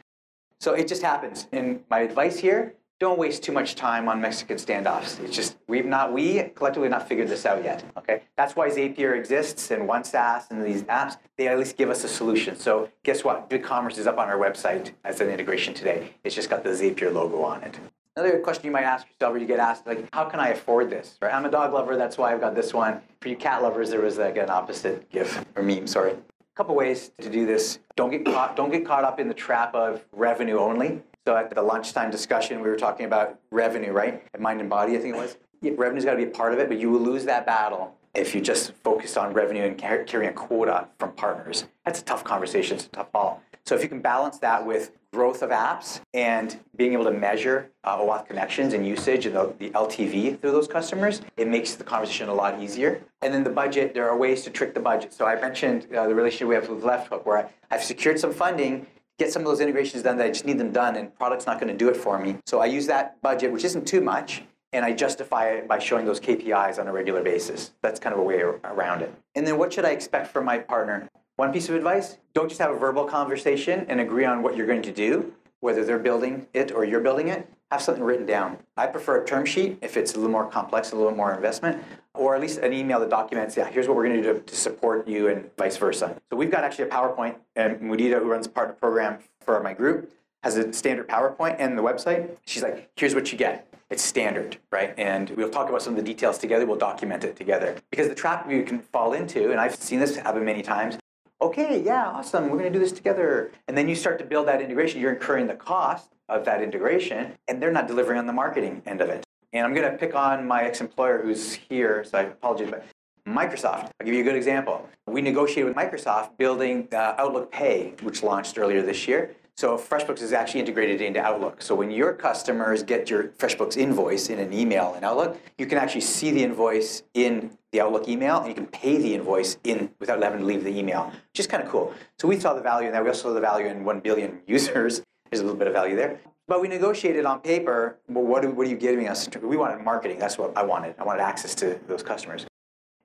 So 0.62 0.74
it 0.76 0.88
just 0.88 1.02
happens. 1.02 1.47
And 1.52 1.84
my 1.89 2.02
advice 2.02 2.38
here, 2.38 2.76
don't 3.00 3.17
waste 3.17 3.41
too 3.41 3.52
much 3.52 3.74
time 3.74 4.08
on 4.08 4.21
Mexican 4.21 4.58
standoffs. 4.58 5.19
It's 5.24 5.36
just, 5.36 5.58
we've 5.67 5.88
not, 5.88 6.13
we 6.13 6.43
collectively 6.54 6.88
not 6.88 7.08
figured 7.08 7.30
this 7.30 7.47
out 7.47 7.63
yet, 7.63 7.84
okay? 7.97 8.21
That's 8.38 8.56
why 8.56 8.69
Zapier 8.69 9.17
exists 9.17 9.71
and 9.71 9.89
OneSaaS 9.89 10.52
and 10.52 10.63
these 10.63 10.84
apps, 10.84 11.17
they 11.36 11.47
at 11.47 11.58
least 11.58 11.78
give 11.78 11.89
us 11.89 12.04
a 12.04 12.08
solution. 12.08 12.56
So 12.56 12.89
guess 13.02 13.24
what? 13.24 13.50
BigCommerce 13.50 13.97
is 13.97 14.06
up 14.06 14.19
on 14.19 14.30
our 14.30 14.38
website 14.38 14.91
as 15.04 15.19
an 15.19 15.30
integration 15.30 15.74
today. 15.74 16.12
It's 16.24 16.36
just 16.36 16.52
got 16.52 16.63
the 16.63 16.69
Zapier 16.69 17.12
logo 17.12 17.41
on 17.41 17.63
it. 17.63 17.80
Another 18.15 18.38
question 18.38 18.65
you 18.65 18.71
might 18.71 18.84
ask 18.84 19.08
yourself, 19.08 19.34
or 19.34 19.39
you 19.39 19.47
get 19.47 19.58
asked, 19.58 19.88
like, 19.88 20.08
how 20.13 20.26
can 20.26 20.39
I 20.39 20.50
afford 20.50 20.91
this? 20.91 21.17
Right? 21.24 21.34
I'm 21.34 21.45
a 21.45 21.50
dog 21.50 21.74
lover, 21.74 21.97
that's 21.97 22.19
why 22.19 22.32
I've 22.32 22.41
got 22.41 22.54
this 22.54 22.71
one. 22.71 23.02
For 23.19 23.30
you 23.30 23.36
cat 23.36 23.63
lovers, 23.63 23.89
there 23.89 24.02
was 24.02 24.19
like 24.19 24.38
an 24.38 24.52
opposite 24.52 25.10
gif 25.10 25.43
or 25.56 25.63
meme, 25.63 25.88
sorry. 25.88 26.13
A 26.53 26.57
couple 26.57 26.75
ways 26.75 27.11
to 27.21 27.29
do 27.29 27.45
this. 27.45 27.79
Don't 27.95 28.11
get 28.11 28.25
caught. 28.25 28.57
Don't 28.57 28.71
get 28.71 28.85
caught 28.85 29.05
up 29.05 29.21
in 29.21 29.29
the 29.29 29.33
trap 29.33 29.73
of 29.73 30.03
revenue 30.11 30.59
only. 30.59 31.01
So 31.25 31.37
at 31.37 31.53
the 31.53 31.61
lunchtime 31.61 32.11
discussion, 32.11 32.59
we 32.59 32.67
were 32.67 32.75
talking 32.75 33.05
about 33.05 33.39
revenue, 33.51 33.93
right? 33.93 34.21
At 34.33 34.41
Mind 34.41 34.59
and 34.59 34.69
Body, 34.69 34.97
I 34.97 34.99
think 34.99 35.15
it 35.15 35.17
was. 35.17 35.37
Yeah, 35.61 35.71
revenue's 35.77 36.03
got 36.03 36.11
to 36.11 36.17
be 36.17 36.25
a 36.25 36.27
part 36.27 36.51
of 36.51 36.59
it, 36.59 36.67
but 36.67 36.77
you 36.77 36.89
will 36.89 36.99
lose 36.99 37.23
that 37.25 37.45
battle 37.45 37.95
if 38.13 38.35
you 38.35 38.41
just 38.41 38.73
focus 38.83 39.15
on 39.15 39.31
revenue 39.31 39.63
and 39.63 39.77
carrying 39.77 40.29
a 40.29 40.33
quota 40.33 40.87
from 40.99 41.13
partners. 41.13 41.67
That's 41.85 42.01
a 42.01 42.03
tough 42.03 42.25
conversation. 42.25 42.75
It's 42.75 42.87
a 42.87 42.89
tough 42.89 43.13
call. 43.13 43.41
So 43.65 43.75
if 43.75 43.83
you 43.83 43.87
can 43.87 44.01
balance 44.01 44.39
that 44.39 44.65
with 44.65 44.91
growth 45.12 45.41
of 45.41 45.50
apps 45.50 46.00
and 46.13 46.58
being 46.78 46.93
able 46.93 47.04
to 47.04 47.12
measure 47.12 47.69
uh, 47.84 47.97
OAuth 47.97 48.28
connections 48.28 48.74
and 48.74 48.88
usage 48.88 49.26
and 49.26 49.36
the, 49.36 49.54
the 49.60 49.69
LTV 49.71 50.39
through 50.39 50.52
those 50.52 50.67
customers, 50.67 51.21
it 51.36 51.47
makes 51.47 51.76
the 51.76 51.84
conversation 51.84 52.30
a 52.30 52.34
lot 52.34 52.62
easier. 52.62 53.02
And 53.21 53.34
then 53.34 53.43
the 53.43 53.50
budget, 53.50 53.93
there 53.93 54.10
are 54.10 54.17
ways 54.17 54.43
to 54.43 54.50
trick 54.50 54.74
the 54.74 54.80
budget. 54.80 55.13
So 55.13 55.26
I 55.26 55.39
mentioned 55.39 55.88
uh, 55.93 56.08
the 56.08 56.15
relationship 56.15 56.47
we 56.47 56.56
have 56.56 56.69
with 56.69 56.84
Left 56.84 57.10
Hook, 57.10 57.26
where 57.26 57.39
I, 57.39 57.50
I've 57.69 57.84
secured 57.84 58.19
some 58.19 58.32
funding, 58.32 58.88
get 59.19 59.34
some 59.34 59.41
of 59.41 59.47
those 59.47 59.60
integrations 59.60 60.02
done 60.02 60.17
that 60.17 60.28
I 60.28 60.30
just 60.30 60.45
need 60.45 60.58
them 60.58 60.71
done, 60.71 60.95
and 60.95 61.13
product's 61.15 61.45
not 61.45 61.60
going 61.60 61.71
to 61.71 61.78
do 61.78 61.89
it 61.89 61.97
for 61.97 62.17
me. 62.17 62.38
So 62.45 62.62
I 62.62 62.67
use 62.67 62.88
that 62.88 63.21
budget, 63.21 63.52
which 63.52 63.65
isn't 63.65 63.86
too 63.86 64.02
much, 64.02 64.43
and 64.71 64.86
I 64.86 64.93
justify 64.93 65.50
it 65.50 65.67
by 65.67 65.80
showing 65.80 66.06
those 66.06 66.21
KPIs 66.21 66.80
on 66.80 66.88
a 66.88 66.93
regular 66.93 67.21
basis. 67.21 67.74
That's 67.82 68.00
kind 68.00 68.13
of 68.13 68.19
a 68.19 68.24
way 68.24 68.39
around 68.39 69.02
it. 69.02 69.13
And 69.36 69.45
then 69.45 69.58
what 69.58 69.74
should 69.74 69.84
I 69.84 69.89
expect 69.89 70.32
from 70.32 70.45
my 70.45 70.58
partner? 70.58 71.10
One 71.37 71.51
piece 71.51 71.69
of 71.69 71.75
advice 71.75 72.17
don't 72.33 72.49
just 72.49 72.61
have 72.61 72.71
a 72.71 72.77
verbal 72.77 73.05
conversation 73.05 73.85
and 73.89 73.99
agree 73.99 74.25
on 74.25 74.43
what 74.43 74.55
you're 74.55 74.67
going 74.67 74.83
to 74.83 74.91
do, 74.91 75.33
whether 75.59 75.83
they're 75.83 75.99
building 75.99 76.47
it 76.53 76.71
or 76.71 76.85
you're 76.85 77.01
building 77.01 77.29
it. 77.29 77.51
Have 77.71 77.81
something 77.81 78.03
written 78.03 78.25
down. 78.25 78.57
I 78.75 78.87
prefer 78.87 79.23
a 79.23 79.25
term 79.25 79.45
sheet 79.45 79.79
if 79.81 79.95
it's 79.95 80.13
a 80.13 80.17
little 80.17 80.31
more 80.31 80.45
complex, 80.45 80.91
a 80.91 80.95
little 80.97 81.15
more 81.15 81.33
investment, 81.33 81.81
or 82.13 82.35
at 82.35 82.41
least 82.41 82.59
an 82.59 82.73
email 82.73 82.99
that 82.99 83.09
documents, 83.09 83.55
yeah, 83.55 83.69
here's 83.69 83.87
what 83.87 83.95
we're 83.95 84.07
going 84.07 84.21
to 84.21 84.33
do 84.33 84.39
to 84.39 84.55
support 84.55 85.07
you 85.07 85.29
and 85.29 85.49
vice 85.57 85.77
versa. 85.77 86.15
So 86.29 86.35
we've 86.35 86.51
got 86.51 86.65
actually 86.65 86.89
a 86.89 86.89
PowerPoint, 86.89 87.35
and 87.55 87.79
Mudita, 87.79 88.19
who 88.19 88.29
runs 88.29 88.45
partner 88.47 88.75
program 88.75 89.19
for 89.39 89.63
my 89.63 89.73
group, 89.73 90.11
has 90.43 90.57
a 90.57 90.73
standard 90.73 91.07
PowerPoint 91.07 91.55
and 91.59 91.77
the 91.77 91.81
website. 91.81 92.35
She's 92.45 92.61
like, 92.61 92.89
here's 92.97 93.15
what 93.15 93.31
you 93.31 93.37
get. 93.37 93.67
It's 93.89 94.03
standard, 94.03 94.57
right? 94.71 94.93
And 94.97 95.29
we'll 95.31 95.49
talk 95.49 95.69
about 95.69 95.81
some 95.81 95.93
of 95.93 95.97
the 95.97 96.05
details 96.05 96.37
together. 96.37 96.65
We'll 96.65 96.77
document 96.77 97.23
it 97.23 97.35
together. 97.35 97.77
Because 97.89 98.09
the 98.09 98.15
trap 98.15 98.49
you 98.51 98.63
can 98.63 98.79
fall 98.79 99.13
into, 99.13 99.51
and 99.51 99.59
I've 99.59 99.75
seen 99.75 99.99
this 99.99 100.17
happen 100.17 100.43
many 100.43 100.61
times, 100.61 100.97
okay, 101.41 101.82
yeah, 101.84 102.08
awesome, 102.08 102.43
we're 102.45 102.60
going 102.60 102.71
to 102.71 102.77
do 102.77 102.80
this 102.80 102.91
together. 102.91 103.51
And 103.67 103.77
then 103.77 103.89
you 103.89 103.95
start 103.95 104.19
to 104.19 104.25
build 104.25 104.47
that 104.47 104.62
integration, 104.62 105.01
you're 105.01 105.13
incurring 105.13 105.47
the 105.47 105.56
cost 105.56 106.12
of 106.30 106.45
that 106.45 106.62
integration, 106.62 107.34
and 107.47 107.62
they're 107.62 107.71
not 107.71 107.88
delivering 107.88 108.19
on 108.19 108.27
the 108.27 108.34
marketing 108.34 108.82
end 108.86 109.01
of 109.01 109.10
it. 109.10 109.25
And 109.54 109.65
I'm 109.65 109.73
going 109.73 109.91
to 109.91 109.97
pick 109.97 110.15
on 110.15 110.47
my 110.47 110.63
ex 110.63 110.80
employer 110.80 111.21
who's 111.21 111.54
here, 111.54 112.04
so 112.04 112.19
I 112.19 112.21
apologize, 112.23 112.69
but 112.69 112.86
Microsoft. 113.27 113.89
I'll 113.99 114.06
give 114.06 114.13
you 114.13 114.21
a 114.21 114.23
good 114.23 114.36
example. 114.36 114.88
We 115.08 115.21
negotiated 115.21 115.65
with 115.65 115.75
Microsoft 115.75 116.38
building 116.38 116.88
uh, 116.91 117.15
Outlook 117.17 117.51
Pay, 117.51 117.93
which 118.01 118.23
launched 118.23 118.58
earlier 118.58 118.82
this 118.82 119.08
year. 119.08 119.36
So 119.57 119.77
FreshBooks 119.77 120.21
is 120.21 120.33
actually 120.33 120.61
integrated 120.61 121.01
into 121.01 121.21
Outlook. 121.21 121.61
So 121.61 121.75
when 121.75 121.91
your 121.91 122.13
customers 122.13 122.81
get 122.81 123.09
your 123.09 123.25
FreshBooks 123.25 123.77
invoice 123.77 124.29
in 124.29 124.39
an 124.39 124.51
email 124.53 124.95
in 124.95 125.03
Outlook, 125.03 125.37
you 125.57 125.67
can 125.67 125.77
actually 125.77 126.01
see 126.01 126.31
the 126.31 126.43
invoice 126.43 127.03
in 127.13 127.55
the 127.71 127.81
Outlook 127.81 128.07
email, 128.07 128.39
and 128.39 128.47
you 128.47 128.55
can 128.55 128.65
pay 128.65 128.97
the 128.97 129.13
invoice 129.13 129.57
in 129.63 129.91
without 129.99 130.21
having 130.21 130.39
to 130.39 130.45
leave 130.45 130.63
the 130.63 130.75
email, 130.75 131.11
which 131.31 131.39
is 131.39 131.47
kind 131.47 131.61
of 131.63 131.69
cool. 131.69 131.93
So 132.17 132.27
we 132.27 132.39
saw 132.39 132.53
the 132.53 132.61
value 132.61 132.87
in 132.87 132.93
that. 132.93 133.03
We 133.03 133.09
also 133.09 133.29
saw 133.29 133.33
the 133.33 133.41
value 133.41 133.67
in 133.67 133.83
1 133.83 133.99
billion 133.99 134.39
users. 134.47 135.03
There's 135.29 135.41
a 135.41 135.43
little 135.43 135.59
bit 135.59 135.67
of 135.67 135.73
value 135.73 135.95
there. 135.95 136.19
But 136.47 136.59
we 136.59 136.67
negotiated 136.67 137.25
on 137.25 137.39
paper, 137.39 137.97
well, 138.09 138.25
what, 138.25 138.43
what 138.55 138.67
are 138.67 138.69
you 138.69 138.75
giving 138.75 139.07
us? 139.07 139.29
We 139.41 139.55
wanted 139.55 139.83
marketing. 139.83 140.19
That's 140.19 140.37
what 140.37 140.57
I 140.57 140.63
wanted. 140.63 140.95
I 140.99 141.03
wanted 141.03 141.21
access 141.21 141.55
to 141.55 141.79
those 141.87 142.03
customers. 142.03 142.45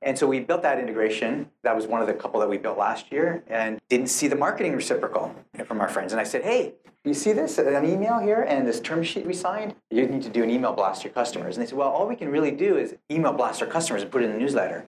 And 0.02 0.18
so 0.18 0.26
we 0.26 0.40
built 0.40 0.62
that 0.62 0.78
integration. 0.78 1.50
That 1.62 1.74
was 1.74 1.87
one 1.87 2.00
of 2.00 2.06
the 2.06 2.14
couple 2.14 2.38
that 2.40 2.48
we 2.48 2.59
built 2.59 2.78
last 2.78 3.11
year 3.11 3.42
and 3.48 3.80
didn't 3.88 4.09
see 4.09 4.28
the 4.28 4.37
marketing 4.37 4.74
reciprocal 4.74 5.35
from 5.64 5.80
our 5.80 5.88
friends. 5.88 6.12
And 6.12 6.20
I 6.20 6.24
said, 6.24 6.42
hey, 6.42 6.74
you 7.04 7.14
see 7.14 7.32
this, 7.32 7.59
an 7.59 7.85
email 7.85 8.18
here 8.18 8.42
and 8.42 8.66
this 8.66 8.80
term 8.80 9.02
sheet 9.02 9.26
we 9.26 9.32
signed? 9.32 9.74
You 9.90 10.06
need 10.06 10.22
to 10.22 10.28
do 10.28 10.42
an 10.42 10.50
email 10.50 10.72
blast 10.72 11.02
to 11.02 11.09
your 11.09 11.14
customers. 11.14 11.56
And 11.56 11.64
they 11.64 11.68
said, 11.68 11.78
well, 11.78 11.88
all 11.88 12.06
we 12.06 12.16
can 12.16 12.30
really 12.30 12.50
do 12.50 12.76
is 12.76 12.96
email 13.11 13.32
blast 13.32 13.62
our 13.62 13.68
customers 13.68 14.02
and 14.02 14.11
put 14.11 14.22
it 14.22 14.26
in 14.26 14.32
the 14.32 14.38
newsletter. 14.38 14.87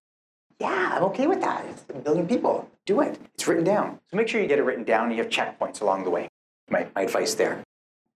Yeah, 0.61 0.94
I'm 0.97 1.05
okay 1.05 1.29
with 1.29 1.40
that. 1.40 1.64
It's 1.66 1.85
a 1.88 2.01
billion 2.01 2.27
people. 2.27 2.68
Do 2.85 3.01
it. 3.01 3.18
It's 3.35 3.47
written 3.47 3.64
down. 3.64 4.01
So 4.11 4.16
make 4.16 4.27
sure 4.27 4.40
you 4.40 4.49
get 4.49 4.59
it 4.59 4.62
written 4.62 4.85
down 4.85 5.05
and 5.07 5.16
you 5.16 5.23
have 5.23 5.31
checkpoints 5.31 5.81
along 5.81 6.05
the 6.05 6.11
way. 6.11 6.29
My, 6.68 6.88
my 6.94 7.03
advice 7.03 7.35
there. 7.35 7.62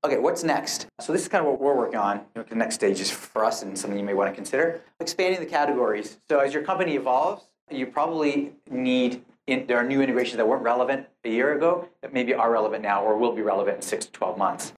Okay, 0.05 0.19
what's 0.19 0.43
next? 0.43 0.88
So 1.01 1.12
this 1.12 1.23
is 1.23 1.29
kind 1.29 1.47
of 1.47 1.53
what 1.53 1.61
we're 1.61 1.77
working 1.77 2.01
on. 2.01 2.23
The 2.35 2.57
next 2.57 2.75
stage 2.75 2.99
is 2.99 3.09
for 3.09 3.45
us 3.45 3.62
and 3.62 3.79
something 3.79 3.97
you 3.97 4.05
may 4.05 4.15
want 4.15 4.29
to 4.31 4.35
consider. 4.35 4.81
Expanding 4.99 5.38
the 5.38 5.47
categories. 5.47 6.19
So 6.29 6.41
as 6.41 6.53
your 6.53 6.65
company 6.65 6.97
evolves, 6.97 7.45
you 7.71 7.87
probably 7.87 8.51
need, 8.69 9.25
in, 9.47 9.65
there 9.69 9.77
are 9.77 9.85
new 9.85 10.03
integrations 10.03 10.38
that 10.38 10.49
weren't 10.49 10.65
relevant 10.65 11.07
a 11.25 11.29
year 11.29 11.57
ago 11.57 11.88
that 12.01 12.12
maybe 12.12 12.35
are 12.35 12.51
relevant 12.51 12.83
now 12.83 13.05
or 13.05 13.17
will 13.17 13.33
be 13.33 13.43
relevant 13.43 13.77
in 13.77 13.83
six 13.83 14.05
to 14.07 14.11
12 14.11 14.37
months. 14.37 14.73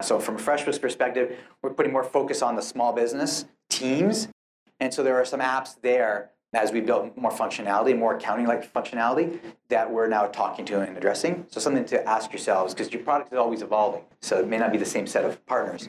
So 0.00 0.20
from 0.20 0.36
a 0.36 0.38
FreshBooks 0.38 0.80
perspective, 0.80 1.36
we're 1.60 1.74
putting 1.74 1.92
more 1.92 2.04
focus 2.04 2.40
on 2.40 2.54
the 2.54 2.62
small 2.62 2.92
business 2.92 3.46
teams. 3.68 4.28
And 4.78 4.94
so 4.94 5.02
there 5.02 5.16
are 5.16 5.24
some 5.24 5.40
apps 5.40 5.74
there 5.82 6.30
as 6.54 6.72
we 6.72 6.80
built 6.80 7.16
more 7.16 7.30
functionality, 7.30 7.96
more 7.96 8.16
accounting-like 8.16 8.72
functionality 8.72 9.38
that 9.68 9.90
we're 9.90 10.08
now 10.08 10.26
talking 10.26 10.64
to 10.64 10.80
and 10.80 10.96
addressing. 10.96 11.44
So 11.50 11.60
something 11.60 11.84
to 11.86 12.06
ask 12.08 12.32
yourselves, 12.32 12.74
because 12.74 12.92
your 12.92 13.02
product 13.02 13.32
is 13.32 13.38
always 13.38 13.62
evolving, 13.62 14.02
so 14.20 14.38
it 14.38 14.48
may 14.48 14.58
not 14.58 14.72
be 14.72 14.78
the 14.78 14.86
same 14.86 15.06
set 15.06 15.24
of 15.24 15.44
partners. 15.46 15.88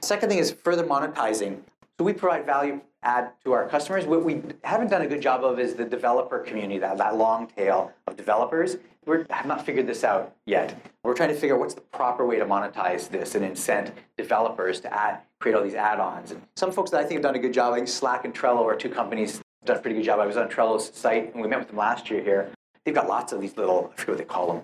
Second 0.00 0.28
thing 0.28 0.38
is 0.38 0.52
further 0.52 0.84
monetizing. 0.84 1.60
So 1.98 2.04
we 2.04 2.12
provide 2.12 2.46
value 2.46 2.80
add 3.02 3.30
to 3.44 3.52
our 3.52 3.68
customers. 3.68 4.06
What 4.06 4.24
we 4.24 4.42
haven't 4.64 4.88
done 4.88 5.02
a 5.02 5.06
good 5.06 5.22
job 5.22 5.44
of 5.44 5.58
is 5.58 5.74
the 5.74 5.84
developer 5.84 6.40
community, 6.40 6.78
that, 6.78 6.98
that 6.98 7.16
long 7.16 7.46
tail 7.46 7.92
of 8.06 8.16
developers. 8.16 8.76
We 9.06 9.18
have 9.30 9.46
not 9.46 9.64
figured 9.64 9.86
this 9.86 10.04
out 10.04 10.34
yet. 10.46 10.76
We're 11.02 11.14
trying 11.14 11.30
to 11.30 11.34
figure 11.34 11.54
out 11.54 11.60
what's 11.60 11.74
the 11.74 11.80
proper 11.80 12.26
way 12.26 12.38
to 12.38 12.44
monetize 12.44 13.08
this 13.08 13.34
and 13.34 13.44
incent 13.44 13.92
developers 14.16 14.80
to 14.80 14.92
add, 14.92 15.20
create 15.38 15.54
all 15.54 15.62
these 15.62 15.74
add-ons. 15.74 16.32
And 16.32 16.42
some 16.56 16.72
folks 16.72 16.90
that 16.90 17.00
I 17.00 17.02
think 17.04 17.14
have 17.14 17.22
done 17.22 17.36
a 17.36 17.38
good 17.38 17.54
job, 17.54 17.72
like 17.72 17.88
Slack 17.88 18.24
and 18.24 18.34
Trello 18.34 18.64
are 18.64 18.76
two 18.76 18.90
companies 18.90 19.40
done 19.64 19.76
a 19.76 19.80
pretty 19.80 19.96
good 19.96 20.04
job. 20.04 20.18
I 20.18 20.26
was 20.26 20.36
on 20.36 20.48
Trello's 20.48 20.94
site, 20.94 21.32
and 21.32 21.42
we 21.42 21.48
met 21.48 21.58
with 21.58 21.68
them 21.68 21.76
last 21.76 22.10
year 22.10 22.22
here. 22.22 22.50
They've 22.84 22.94
got 22.94 23.08
lots 23.08 23.32
of 23.32 23.40
these 23.40 23.56
little, 23.56 23.92
I 23.92 24.00
forget 24.00 24.08
what 24.08 24.18
they 24.18 24.24
call 24.24 24.52
them, 24.52 24.62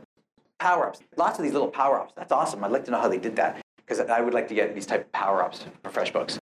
power-ups. 0.58 1.00
Lots 1.16 1.38
of 1.38 1.44
these 1.44 1.52
little 1.52 1.68
power-ups. 1.68 2.12
That's 2.16 2.32
awesome. 2.32 2.64
I'd 2.64 2.72
like 2.72 2.84
to 2.86 2.90
know 2.90 3.00
how 3.00 3.08
they 3.08 3.18
did 3.18 3.36
that, 3.36 3.60
because 3.76 4.00
I 4.00 4.20
would 4.20 4.34
like 4.34 4.48
to 4.48 4.54
get 4.54 4.74
these 4.74 4.86
type 4.86 5.02
of 5.02 5.12
power-ups 5.12 5.66
for 5.82 5.90
FreshBooks. 5.90 6.38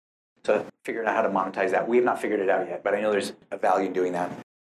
So 0.45 0.65
figuring 0.85 1.07
out 1.07 1.15
how 1.15 1.21
to 1.21 1.29
monetize 1.29 1.71
that. 1.71 1.87
We 1.87 1.97
have 1.97 2.05
not 2.05 2.21
figured 2.21 2.39
it 2.39 2.49
out 2.49 2.67
yet, 2.67 2.83
but 2.83 2.93
I 2.93 3.01
know 3.01 3.11
there's 3.11 3.33
a 3.51 3.57
value 3.57 3.87
in 3.87 3.93
doing 3.93 4.13
that. 4.13 4.31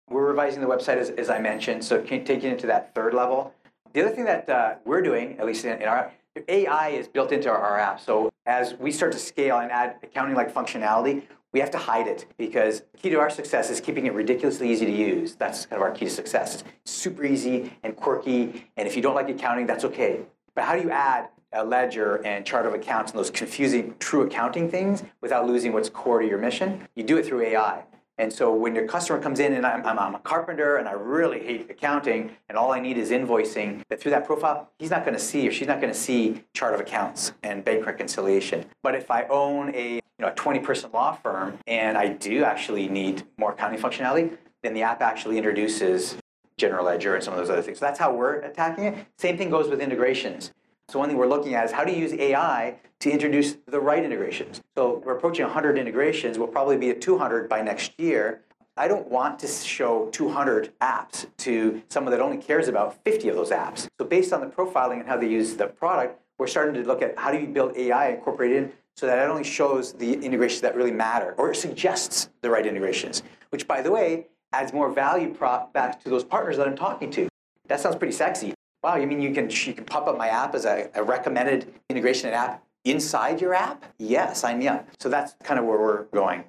We're 0.09 0.27
revising 0.27 0.61
the 0.61 0.67
website, 0.67 0.97
as, 0.97 1.09
as 1.11 1.29
I 1.29 1.39
mentioned, 1.39 1.83
so 1.83 2.01
taking 2.01 2.51
it 2.51 2.59
to 2.59 2.67
that 2.67 2.93
third 2.93 3.13
level. 3.13 3.53
The 3.93 4.01
other 4.01 4.15
thing 4.15 4.25
that 4.25 4.49
uh, 4.49 4.75
we're 4.85 5.01
doing, 5.01 5.37
at 5.39 5.45
least 5.45 5.65
in, 5.65 5.81
in 5.81 5.87
our 5.87 6.11
AI 6.47 6.89
is 6.89 7.07
built 7.07 7.31
into 7.31 7.49
our, 7.49 7.57
our 7.57 7.79
app. 7.79 7.99
So 7.99 8.29
as 8.45 8.73
we 8.75 8.91
start 8.91 9.11
to 9.13 9.19
scale 9.19 9.59
and 9.59 9.71
add 9.71 9.97
accounting-like 10.03 10.53
functionality, 10.53 11.23
we 11.53 11.59
have 11.59 11.71
to 11.71 11.77
hide 11.77 12.07
it 12.07 12.25
because 12.37 12.83
the 12.91 12.97
key 12.97 13.09
to 13.09 13.19
our 13.19 13.29
success 13.29 13.69
is 13.69 13.81
keeping 13.81 14.05
it 14.05 14.13
ridiculously 14.13 14.71
easy 14.71 14.85
to 14.85 14.91
use. 14.91 15.35
That's 15.35 15.65
kind 15.65 15.81
of 15.81 15.87
our 15.87 15.91
key 15.91 16.05
to 16.05 16.11
success. 16.11 16.63
It's 16.81 16.91
super 16.91 17.25
easy 17.25 17.73
and 17.83 17.95
quirky, 17.95 18.65
and 18.77 18.87
if 18.87 18.95
you 18.95 19.01
don't 19.01 19.15
like 19.15 19.29
accounting, 19.29 19.65
that's 19.65 19.85
okay. 19.85 20.21
But 20.55 20.65
how 20.65 20.75
do 20.75 20.81
you 20.81 20.91
add 20.91 21.29
a 21.53 21.63
ledger 21.63 22.15
and 22.25 22.45
chart 22.45 22.65
of 22.65 22.73
accounts 22.73 23.11
and 23.11 23.19
those 23.19 23.29
confusing 23.29 23.95
true 23.99 24.21
accounting 24.21 24.69
things 24.69 25.03
without 25.19 25.45
losing 25.45 25.73
what's 25.73 25.89
core 25.89 26.21
to 26.21 26.27
your 26.27 26.37
mission? 26.37 26.87
You 26.95 27.03
do 27.03 27.17
it 27.17 27.25
through 27.25 27.41
AI. 27.41 27.83
And 28.17 28.31
so 28.31 28.53
when 28.53 28.75
your 28.75 28.87
customer 28.87 29.19
comes 29.19 29.39
in 29.39 29.53
and 29.53 29.65
I'm, 29.65 29.83
I'm, 29.83 30.13
a 30.13 30.19
carpenter 30.19 30.77
and 30.77 30.87
I 30.87 30.91
really 30.91 31.39
hate 31.39 31.71
accounting 31.71 32.31
and 32.49 32.57
all 32.57 32.71
I 32.71 32.79
need 32.79 32.97
is 32.97 33.09
invoicing, 33.09 33.81
that 33.89 33.99
through 33.99 34.11
that 34.11 34.27
profile, 34.27 34.69
he's 34.77 34.91
not 34.91 35.03
going 35.03 35.15
to 35.15 35.19
see 35.19 35.47
or 35.47 35.51
she's 35.51 35.67
not 35.67 35.81
going 35.81 35.91
to 35.91 35.97
see 35.97 36.43
chart 36.53 36.75
of 36.75 36.79
accounts 36.79 37.33
and 37.41 37.65
bank 37.65 37.85
reconciliation. 37.85 38.65
But 38.83 38.93
if 38.93 39.09
I 39.09 39.23
own 39.23 39.73
a 39.73 40.00
you 40.21 40.27
know, 40.27 40.33
a 40.33 40.35
20 40.35 40.59
person 40.59 40.91
law 40.93 41.13
firm 41.13 41.57
and 41.65 41.97
I 41.97 42.09
do 42.09 42.43
actually 42.43 42.87
need 42.87 43.23
more 43.39 43.53
accounting 43.53 43.79
functionality, 43.79 44.37
then 44.61 44.75
the 44.75 44.83
app 44.83 45.01
actually 45.01 45.37
introduces 45.37 46.15
general 46.57 46.85
ledger 46.85 47.15
and 47.15 47.23
some 47.23 47.33
of 47.33 47.39
those 47.39 47.49
other 47.49 47.63
things. 47.63 47.79
So 47.79 47.85
that's 47.87 47.97
how 47.97 48.13
we're 48.13 48.35
attacking 48.41 48.83
it. 48.83 49.07
Same 49.17 49.35
thing 49.35 49.49
goes 49.49 49.67
with 49.67 49.81
integrations. 49.81 50.51
So 50.89 50.99
one 50.99 51.09
thing 51.09 51.17
we're 51.17 51.25
looking 51.25 51.55
at 51.55 51.65
is 51.65 51.71
how 51.71 51.83
do 51.83 51.91
you 51.91 51.97
use 51.97 52.13
AI 52.13 52.75
to 52.99 53.09
introduce 53.09 53.57
the 53.65 53.79
right 53.79 54.03
integrations. 54.05 54.61
So 54.77 55.01
we're 55.03 55.17
approaching 55.17 55.43
100 55.43 55.79
integrations. 55.79 56.37
We'll 56.37 56.49
probably 56.49 56.77
be 56.77 56.91
at 56.91 57.01
200 57.01 57.49
by 57.49 57.63
next 57.63 57.99
year. 57.99 58.41
I 58.77 58.87
don't 58.87 59.07
want 59.07 59.39
to 59.39 59.47
show 59.47 60.07
200 60.11 60.71
apps 60.81 61.25
to 61.37 61.81
someone 61.89 62.11
that 62.11 62.21
only 62.21 62.37
cares 62.37 62.67
about 62.67 63.03
50 63.03 63.29
of 63.29 63.35
those 63.35 63.49
apps. 63.49 63.87
So 63.97 64.05
based 64.05 64.33
on 64.33 64.41
the 64.41 64.47
profiling 64.47 64.99
and 64.99 65.07
how 65.07 65.17
they 65.17 65.27
use 65.27 65.55
the 65.55 65.65
product, 65.65 66.21
we're 66.37 66.47
starting 66.47 66.73
to 66.75 66.87
look 66.87 67.01
at 67.01 67.17
how 67.17 67.31
do 67.31 67.39
you 67.39 67.47
build 67.47 67.75
AI 67.75 68.09
incorporated 68.09 68.57
in 68.57 68.71
so 68.95 69.07
that 69.07 69.17
it 69.17 69.29
only 69.29 69.43
shows 69.43 69.93
the 69.93 70.13
integrations 70.13 70.61
that 70.61 70.75
really 70.75 70.91
matter 70.91 71.33
or 71.37 71.53
suggests 71.53 72.29
the 72.41 72.49
right 72.49 72.65
integrations, 72.65 73.23
which 73.49 73.67
by 73.67 73.81
the 73.81 73.91
way 73.91 74.27
adds 74.53 74.73
more 74.73 74.91
value 74.91 75.33
prop 75.33 75.73
back 75.73 76.01
to 76.03 76.09
those 76.09 76.23
partners 76.23 76.57
that 76.57 76.67
I'm 76.67 76.75
talking 76.75 77.09
to. 77.11 77.27
That 77.67 77.79
sounds 77.79 77.95
pretty 77.95 78.13
sexy. 78.13 78.53
Wow, 78.83 78.95
you 78.95 79.07
mean 79.07 79.21
you 79.21 79.33
can 79.33 79.49
you 79.49 79.73
can 79.73 79.85
pop 79.85 80.07
up 80.07 80.17
my 80.17 80.27
app 80.27 80.55
as 80.55 80.65
a, 80.65 80.89
a 80.95 81.03
recommended 81.03 81.73
integration 81.89 82.31
app 82.31 82.63
inside 82.83 83.39
your 83.39 83.53
app? 83.53 83.85
Yeah, 83.99 84.33
sign 84.33 84.59
me 84.59 84.67
up. 84.67 84.87
So 84.99 85.09
that's 85.09 85.35
kind 85.43 85.59
of 85.59 85.65
where 85.65 85.79
we're 85.79 86.03
going. 86.05 86.43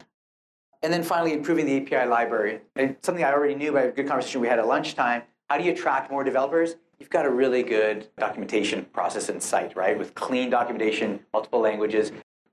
And 0.82 0.92
then 0.92 1.02
finally, 1.02 1.32
improving 1.32 1.66
the 1.66 1.76
API 1.76 2.08
library. 2.08 2.60
And 2.74 2.96
something 3.02 3.22
I 3.22 3.32
already 3.32 3.54
knew 3.54 3.72
by 3.72 3.82
a 3.82 3.92
good 3.92 4.08
conversation 4.08 4.40
we 4.40 4.48
had 4.48 4.58
at 4.58 4.66
lunchtime. 4.66 5.22
How 5.48 5.58
do 5.58 5.64
you 5.64 5.72
attract 5.72 6.10
more 6.10 6.24
developers? 6.24 6.76
You've 6.98 7.10
got 7.10 7.26
a 7.26 7.30
really 7.30 7.62
good 7.62 8.08
documentation 8.18 8.84
process 8.86 9.28
in 9.28 9.40
sight, 9.40 9.76
right? 9.76 9.96
With 9.96 10.14
clean 10.14 10.50
documentation, 10.50 11.20
multiple 11.32 11.60
languages. 11.60 12.10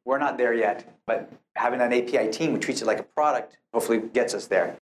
We're 0.10 0.18
not 0.18 0.40
there 0.40 0.56
yet, 0.56 0.92
but 1.06 1.32
having 1.56 1.82
an 1.82 1.94
API 1.94 2.32
team 2.32 2.54
who 2.54 2.58
treats 2.58 2.82
it 2.82 2.86
like 2.86 2.98
a 2.98 3.04
product 3.04 3.60
hopefully 3.72 4.00
gets 4.00 4.34
us 4.34 4.48
there. 4.48 4.72
So 4.72 4.80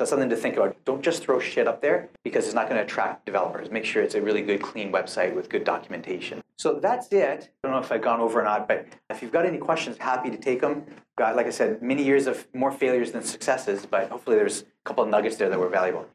that's 0.00 0.10
something 0.10 0.28
to 0.28 0.36
think 0.36 0.58
about. 0.58 0.76
Don't 0.84 1.00
just 1.00 1.22
throw 1.22 1.40
shit 1.40 1.66
up 1.66 1.80
there 1.80 2.10
because 2.22 2.44
it's 2.44 2.52
not 2.52 2.68
going 2.68 2.76
to 2.76 2.84
attract 2.84 3.24
developers. 3.24 3.70
Make 3.70 3.86
sure 3.86 4.02
it's 4.02 4.16
a 4.16 4.20
really 4.20 4.42
good, 4.42 4.60
clean 4.60 4.92
website 4.92 5.34
with 5.34 5.48
good 5.48 5.64
documentation. 5.64 6.42
So 6.58 6.78
that's 6.78 7.10
it. 7.10 7.48
I 7.64 7.68
don't 7.68 7.74
know 7.74 7.82
if 7.82 7.90
I've 7.90 8.02
gone 8.02 8.20
over 8.20 8.38
or 8.38 8.44
not, 8.44 8.68
but 8.68 8.86
if 9.08 9.22
you've 9.22 9.32
got 9.32 9.46
any 9.46 9.56
questions, 9.56 9.96
happy 9.96 10.28
to 10.28 10.36
take 10.36 10.60
them. 10.60 10.84
Got, 11.16 11.36
like 11.36 11.46
I 11.46 11.50
said, 11.50 11.80
many 11.80 12.02
years 12.02 12.26
of 12.26 12.46
more 12.52 12.70
failures 12.70 13.12
than 13.12 13.22
successes, 13.22 13.86
but 13.86 14.10
hopefully 14.10 14.36
there's 14.36 14.60
a 14.60 14.64
couple 14.84 15.02
of 15.02 15.08
nuggets 15.08 15.36
there 15.36 15.48
that 15.48 15.58
were 15.58 15.70
valuable. 15.70 16.06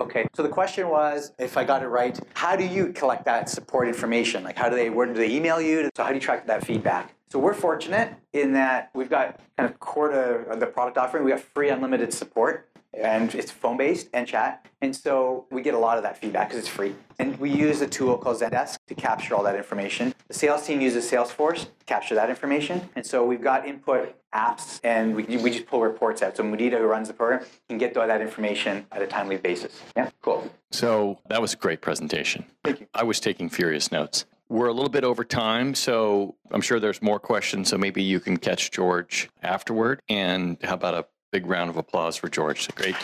Okay, 0.00 0.26
so 0.34 0.42
the 0.42 0.48
question 0.48 0.88
was, 0.88 1.32
if 1.38 1.56
I 1.56 1.62
got 1.62 1.84
it 1.84 1.86
right, 1.86 2.18
how 2.34 2.56
do 2.56 2.66
you 2.66 2.92
collect 2.92 3.24
that 3.26 3.48
support 3.48 3.86
information? 3.86 4.42
Like, 4.42 4.58
how 4.58 4.68
do 4.68 4.74
they, 4.74 4.90
where 4.90 5.06
do 5.06 5.14
they 5.14 5.30
email 5.30 5.60
you? 5.60 5.88
So 5.96 6.02
how 6.02 6.08
do 6.08 6.16
you 6.16 6.20
track 6.20 6.48
that 6.48 6.66
feedback? 6.66 7.15
So 7.28 7.38
we're 7.38 7.54
fortunate 7.54 8.14
in 8.32 8.52
that 8.52 8.90
we've 8.94 9.10
got 9.10 9.40
kind 9.56 9.68
of 9.68 9.78
core 9.80 10.08
to 10.08 10.56
the 10.56 10.66
product 10.66 10.96
offering. 10.96 11.24
We 11.24 11.32
have 11.32 11.42
free 11.42 11.70
unlimited 11.70 12.12
support 12.12 12.68
and 12.94 13.34
it's 13.34 13.50
phone 13.50 13.76
based 13.76 14.08
and 14.12 14.26
chat. 14.26 14.64
And 14.80 14.94
so 14.94 15.46
we 15.50 15.62
get 15.62 15.74
a 15.74 15.78
lot 15.78 15.96
of 15.96 16.02
that 16.04 16.16
feedback 16.18 16.48
because 16.48 16.60
it's 16.60 16.68
free. 16.68 16.94
And 17.18 17.38
we 17.38 17.50
use 17.50 17.80
a 17.80 17.86
tool 17.86 18.16
called 18.16 18.38
Zendesk 18.40 18.78
to 18.86 18.94
capture 18.94 19.34
all 19.34 19.42
that 19.42 19.56
information. 19.56 20.14
The 20.28 20.34
sales 20.34 20.66
team 20.66 20.80
uses 20.80 21.10
Salesforce 21.10 21.64
to 21.64 21.84
capture 21.86 22.14
that 22.14 22.30
information. 22.30 22.88
And 22.94 23.04
so 23.04 23.24
we've 23.24 23.42
got 23.42 23.66
input 23.66 24.14
apps 24.32 24.80
and 24.84 25.16
we, 25.16 25.24
we 25.38 25.50
just 25.50 25.66
pull 25.66 25.82
reports 25.82 26.22
out. 26.22 26.36
So 26.36 26.44
Mudita, 26.44 26.78
who 26.78 26.84
runs 26.84 27.08
the 27.08 27.14
program, 27.14 27.44
can 27.68 27.78
get 27.78 27.96
all 27.96 28.06
that 28.06 28.20
information 28.20 28.86
at 28.92 29.02
a 29.02 29.06
timely 29.06 29.36
basis. 29.36 29.82
Yeah, 29.96 30.10
cool. 30.22 30.50
So 30.70 31.18
that 31.28 31.40
was 31.40 31.54
a 31.54 31.56
great 31.56 31.80
presentation. 31.80 32.44
Thank 32.62 32.80
you. 32.80 32.86
I 32.94 33.02
was 33.02 33.18
taking 33.18 33.48
furious 33.48 33.90
notes. 33.90 34.26
We're 34.48 34.68
a 34.68 34.72
little 34.72 34.90
bit 34.90 35.02
over 35.04 35.24
time, 35.24 35.74
so 35.74 36.36
I'm 36.50 36.60
sure 36.60 36.78
there's 36.78 37.02
more 37.02 37.18
questions. 37.18 37.68
So 37.70 37.78
maybe 37.78 38.02
you 38.02 38.20
can 38.20 38.36
catch 38.36 38.70
George 38.70 39.28
afterward. 39.42 40.00
And 40.08 40.56
how 40.62 40.74
about 40.74 40.94
a 40.94 41.06
big 41.32 41.46
round 41.46 41.70
of 41.70 41.76
applause 41.76 42.16
for 42.16 42.28
George? 42.28 42.68
Great, 42.74 42.94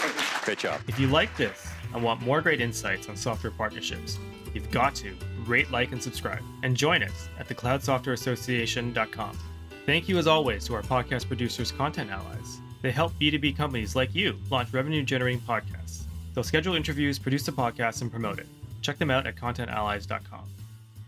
great 0.42 0.59
job. 0.59 0.81
If 0.87 1.00
you 1.00 1.09
like 1.09 1.37
this 1.37 1.66
and 1.94 2.02
want 2.02 2.20
more 2.22 2.40
great 2.40 2.61
insights 2.61 3.09
on 3.09 3.16
software 3.16 3.50
partnerships, 3.50 4.18
you've 4.55 4.70
got 4.70 4.94
to 4.96 5.14
rate, 5.46 5.70
like, 5.70 5.92
and 5.92 6.02
subscribe. 6.02 6.42
And 6.62 6.76
join 6.76 7.02
us 7.02 7.28
at 7.38 7.48
thecloudsoftwareassociation.com. 7.48 9.38
Thank 9.85 10.09
you, 10.09 10.18
as 10.18 10.28
always, 10.28 10.64
to 10.66 10.74
our 10.74 10.83
podcast 10.83 11.26
producers, 11.26 11.72
Content 11.72 12.11
Allies. 12.11 12.61
They 12.83 12.92
help 12.92 13.12
B2B 13.20 13.57
companies 13.57 13.96
like 13.96 14.14
you 14.14 14.38
launch 14.50 14.72
revenue 14.72 15.02
generating 15.02 15.40
podcasts. 15.40 16.05
They'll 16.35 16.44
schedule 16.44 16.74
interviews, 16.74 17.18
produce 17.18 17.44
the 17.44 17.52
podcast, 17.52 18.00
and 18.02 18.11
promote 18.11 18.38
it. 18.38 18.46
Check 18.81 18.98
them 18.98 19.11
out 19.11 19.26
at 19.26 19.37
contentallies.com. 19.37 20.51